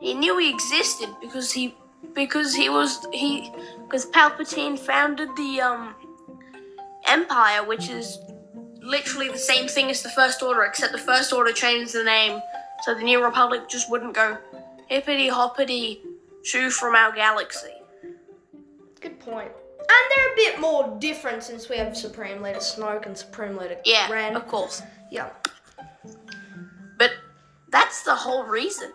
He 0.00 0.14
knew 0.14 0.38
he 0.38 0.50
existed 0.50 1.08
because 1.20 1.52
he 1.52 1.74
because 2.14 2.54
he 2.54 2.68
was 2.68 3.06
he 3.12 3.52
because 3.84 4.06
Palpatine 4.06 4.78
founded 4.78 5.28
the 5.36 5.60
um 5.60 5.94
Empire, 7.06 7.64
which 7.64 7.88
is 7.88 8.18
literally 8.80 9.28
the 9.28 9.38
same 9.38 9.66
thing 9.68 9.90
as 9.90 10.02
the 10.02 10.08
First 10.10 10.42
Order, 10.42 10.62
except 10.64 10.92
the 10.92 10.98
First 10.98 11.32
Order 11.32 11.52
changed 11.52 11.94
the 11.94 12.04
name 12.04 12.40
so 12.84 12.94
the 12.94 13.02
New 13.02 13.22
Republic 13.24 13.68
just 13.68 13.90
wouldn't 13.90 14.14
go 14.14 14.38
hippity 14.86 15.28
hoppity 15.28 16.00
shoo 16.44 16.70
from 16.70 16.94
our 16.94 17.12
galaxy. 17.12 17.72
Good 19.00 19.18
point. 19.20 19.50
And 19.78 19.88
they're 20.16 20.32
a 20.32 20.36
bit 20.36 20.60
more 20.60 20.96
different 20.98 21.42
since 21.42 21.68
we 21.68 21.76
have 21.76 21.96
Supreme 21.96 22.42
Leader 22.42 22.58
Snoke 22.58 23.06
and 23.06 23.16
Supreme 23.16 23.56
Leader 23.56 23.78
Yeah, 23.84 24.10
Ren. 24.10 24.36
of 24.36 24.46
course. 24.46 24.82
Yeah. 25.10 25.30
But 26.98 27.12
that's 27.70 28.02
the 28.02 28.14
whole 28.14 28.44
reason. 28.44 28.92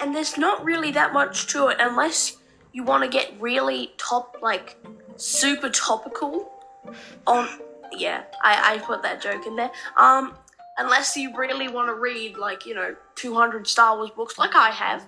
And 0.00 0.14
there's 0.14 0.38
not 0.38 0.64
really 0.64 0.90
that 0.92 1.12
much 1.12 1.46
to 1.48 1.68
it 1.68 1.78
unless 1.80 2.36
you 2.72 2.84
want 2.84 3.02
to 3.02 3.08
get 3.08 3.32
really 3.40 3.92
top, 3.98 4.36
like, 4.42 4.76
super 5.16 5.70
topical 5.70 6.52
on. 7.26 7.48
Yeah, 7.92 8.24
I, 8.42 8.74
I 8.74 8.78
put 8.78 9.02
that 9.02 9.20
joke 9.20 9.46
in 9.46 9.56
there. 9.56 9.70
Um, 9.96 10.34
unless 10.76 11.16
you 11.16 11.36
really 11.36 11.68
want 11.68 11.88
to 11.88 11.94
read, 11.94 12.36
like, 12.36 12.66
you 12.66 12.74
know, 12.74 12.94
200 13.16 13.66
Star 13.66 13.96
Wars 13.96 14.10
books, 14.10 14.38
like 14.38 14.54
I 14.54 14.70
have. 14.70 15.04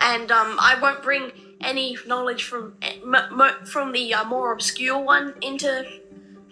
And 0.00 0.30
um, 0.30 0.58
I 0.60 0.78
won't 0.80 1.02
bring 1.02 1.30
any 1.60 1.96
knowledge 2.06 2.44
from 2.44 2.74
m- 2.82 3.64
from 3.66 3.92
the 3.92 4.14
uh, 4.14 4.24
more 4.24 4.52
obscure 4.52 4.98
one 4.98 5.34
into 5.42 5.84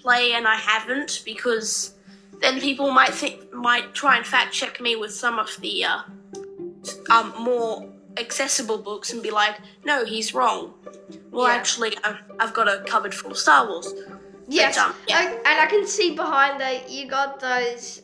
play, 0.00 0.32
and 0.32 0.46
I 0.46 0.56
haven't 0.56 1.22
because 1.24 1.94
then 2.40 2.60
people 2.60 2.90
might 2.90 3.14
think 3.14 3.52
might 3.52 3.94
try 3.94 4.16
and 4.16 4.26
fact 4.26 4.52
check 4.52 4.80
me 4.80 4.96
with 4.96 5.12
some 5.12 5.38
of 5.38 5.56
the 5.60 5.84
uh, 5.84 6.02
um, 7.10 7.32
more 7.40 7.88
accessible 8.16 8.78
books 8.78 9.12
and 9.12 9.22
be 9.22 9.30
like, 9.30 9.56
no, 9.84 10.04
he's 10.04 10.34
wrong. 10.34 10.74
Well, 11.30 11.46
Yeah. 11.48 11.54
actually, 11.54 11.96
I've, 12.04 12.18
I've 12.40 12.54
got 12.54 12.66
a 12.68 12.82
cupboard 12.84 13.14
full 13.14 13.30
of 13.30 13.38
Star 13.38 13.66
Wars. 13.68 13.92
Yes. 14.48 14.76
um, 14.78 14.94
yeah. 15.06 15.18
I- 15.18 15.34
and 15.50 15.60
I 15.60 15.66
can 15.66 15.86
see 15.86 16.14
behind 16.14 16.60
that 16.60 16.90
you 16.90 17.08
got 17.08 17.38
those. 17.40 18.02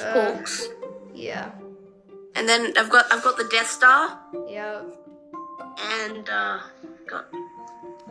Uh, 0.00 0.14
books. 0.34 0.68
yeah. 1.14 1.50
And 2.36 2.48
then 2.48 2.72
I've 2.78 2.90
got 2.90 3.04
I've 3.12 3.22
got 3.22 3.36
the 3.36 3.44
Death 3.44 3.70
Star 3.70 4.18
Yeah. 4.48 4.82
and 6.00 6.28
uh, 6.28 6.58
got 7.06 7.26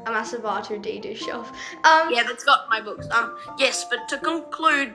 A 0.06 0.12
massive 0.12 0.42
R2D2 0.44 1.16
shelf. 1.18 1.50
Um. 1.84 2.10
yeah, 2.12 2.24
that's 2.24 2.44
got 2.44 2.70
my 2.70 2.80
books. 2.80 3.08
Um, 3.12 3.36
yes, 3.58 3.86
but 3.89 4.08
to 4.10 4.18
conclude 4.20 4.94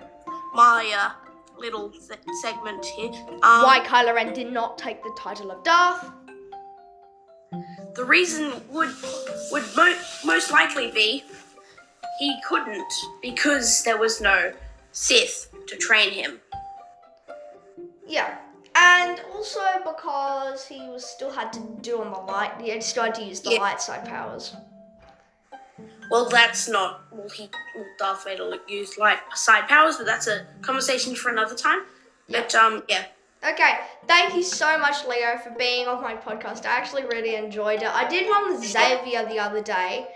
my 0.54 0.80
uh, 0.96 1.10
little 1.58 1.92
se- 2.00 2.16
segment 2.42 2.84
here, 2.84 3.10
um, 3.42 3.62
Why 3.62 3.80
Kylo 3.84 4.14
Ren 4.14 4.32
did 4.32 4.52
not 4.52 4.78
take 4.78 5.02
the 5.02 5.14
title 5.18 5.50
of 5.50 5.62
Darth. 5.64 6.10
the 7.94 8.04
reason 8.04 8.52
would 8.68 8.94
would 9.50 9.64
mo- 9.76 9.98
most 10.24 10.50
likely 10.52 10.90
be 10.92 11.24
he 12.18 12.36
couldn't 12.46 12.92
because 13.22 13.82
there 13.84 13.96
was 13.96 14.20
no 14.20 14.52
Sith 14.92 15.50
to 15.66 15.76
train 15.76 16.10
him. 16.10 16.40
Yeah. 18.06 18.38
And 18.74 19.20
also 19.34 19.60
because 19.84 20.66
he 20.66 20.80
was 20.88 21.04
still 21.04 21.30
had 21.30 21.52
to 21.54 21.60
do 21.80 22.00
on 22.00 22.12
the 22.12 22.18
light. 22.32 22.52
He 22.60 22.80
still 22.80 23.04
had 23.04 23.14
to 23.16 23.22
use 23.24 23.40
the 23.40 23.54
Yeah. 23.54 23.60
light 23.60 23.80
side 23.82 24.04
powers. 24.04 24.54
Well, 26.10 26.28
that's 26.28 26.68
not. 26.68 27.04
Well, 27.10 27.28
he 27.28 27.50
Darth 27.98 28.24
Vader 28.24 28.56
used 28.66 28.98
light 28.98 29.18
side 29.34 29.68
powers, 29.68 29.96
but 29.96 30.06
that's 30.06 30.26
a 30.26 30.46
conversation 30.62 31.14
for 31.14 31.30
another 31.30 31.54
time. 31.54 31.82
But 32.28 32.54
um, 32.54 32.82
yeah, 32.88 33.04
Okay, 33.44 33.78
thank 34.08 34.34
you 34.34 34.42
so 34.42 34.78
much, 34.78 35.06
Leo, 35.06 35.38
for 35.38 35.50
being 35.50 35.86
on 35.86 36.02
my 36.02 36.16
podcast. 36.16 36.66
I 36.66 36.76
actually 36.76 37.04
really 37.04 37.36
enjoyed 37.36 37.82
it. 37.82 37.88
I 37.88 38.08
did 38.08 38.28
one 38.28 38.52
with 38.52 38.64
Xavier 38.64 39.26
the 39.26 39.38
other 39.38 39.62
day 39.62 40.08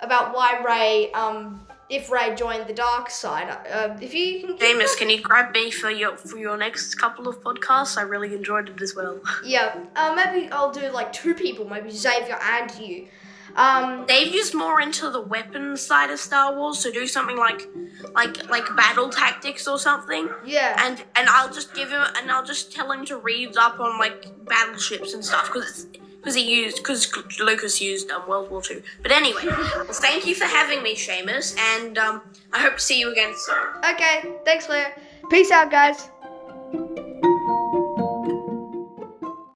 about 0.00 0.34
why 0.34 0.62
Rey, 0.64 1.12
um, 1.12 1.66
if 1.90 2.10
Rey 2.10 2.34
joined 2.34 2.66
the 2.68 2.72
dark 2.72 3.10
side. 3.10 3.50
Uh, 3.70 3.98
if 4.00 4.14
you 4.14 4.40
can, 4.40 4.58
James, 4.58 4.96
can 4.96 5.10
you 5.10 5.20
grab 5.20 5.52
me 5.52 5.70
for 5.70 5.90
your 5.90 6.16
for 6.16 6.38
your 6.38 6.56
next 6.56 6.94
couple 6.94 7.28
of 7.28 7.42
podcasts? 7.42 7.98
I 7.98 8.02
really 8.02 8.34
enjoyed 8.34 8.70
it 8.70 8.80
as 8.80 8.96
well. 8.96 9.20
yeah, 9.44 9.76
uh, 9.94 10.14
maybe 10.14 10.50
I'll 10.50 10.72
do 10.72 10.90
like 10.90 11.12
two 11.12 11.34
people, 11.34 11.68
maybe 11.68 11.90
Xavier 11.90 12.38
and 12.40 12.70
you. 12.78 13.08
Um, 13.56 14.04
They've 14.06 14.32
used 14.32 14.54
more 14.54 14.80
into 14.80 15.10
the 15.10 15.20
weapons 15.20 15.80
side 15.80 16.10
of 16.10 16.18
Star 16.18 16.54
Wars, 16.54 16.78
so 16.78 16.90
do 16.90 17.06
something 17.06 17.36
like 17.36 17.68
like 18.14 18.48
like 18.48 18.64
battle 18.76 19.08
tactics 19.10 19.66
or 19.68 19.78
something. 19.78 20.28
yeah, 20.44 20.76
And 20.84 21.02
and 21.16 21.28
I'll 21.28 21.52
just 21.52 21.74
give 21.74 21.90
him 21.90 22.02
and 22.16 22.30
I'll 22.30 22.44
just 22.44 22.72
tell 22.72 22.90
him 22.92 23.04
to 23.06 23.16
read 23.18 23.56
up 23.56 23.80
on 23.80 23.98
like 23.98 24.26
battleships 24.46 25.14
and 25.14 25.24
stuff 25.24 25.46
because 25.52 25.86
because 26.18 26.34
he 26.34 26.42
used 26.62 26.76
because 26.78 27.10
Lucas 27.40 27.80
used 27.80 28.10
um, 28.10 28.28
World 28.28 28.50
War 28.50 28.62
Two. 28.62 28.82
But 29.02 29.10
anyway, 29.12 29.42
well, 29.46 29.84
thank 29.90 30.26
you 30.26 30.34
for 30.34 30.44
having 30.44 30.82
me, 30.82 30.94
Seamus, 30.94 31.56
and 31.58 31.96
um, 31.98 32.22
I 32.52 32.60
hope 32.60 32.74
to 32.76 32.80
see 32.80 32.98
you 33.00 33.10
again 33.10 33.32
soon. 33.36 33.84
okay, 33.94 34.22
thanks, 34.44 34.68
Leo. 34.68 34.86
Peace 35.30 35.50
out, 35.50 35.70
guys. 35.70 36.08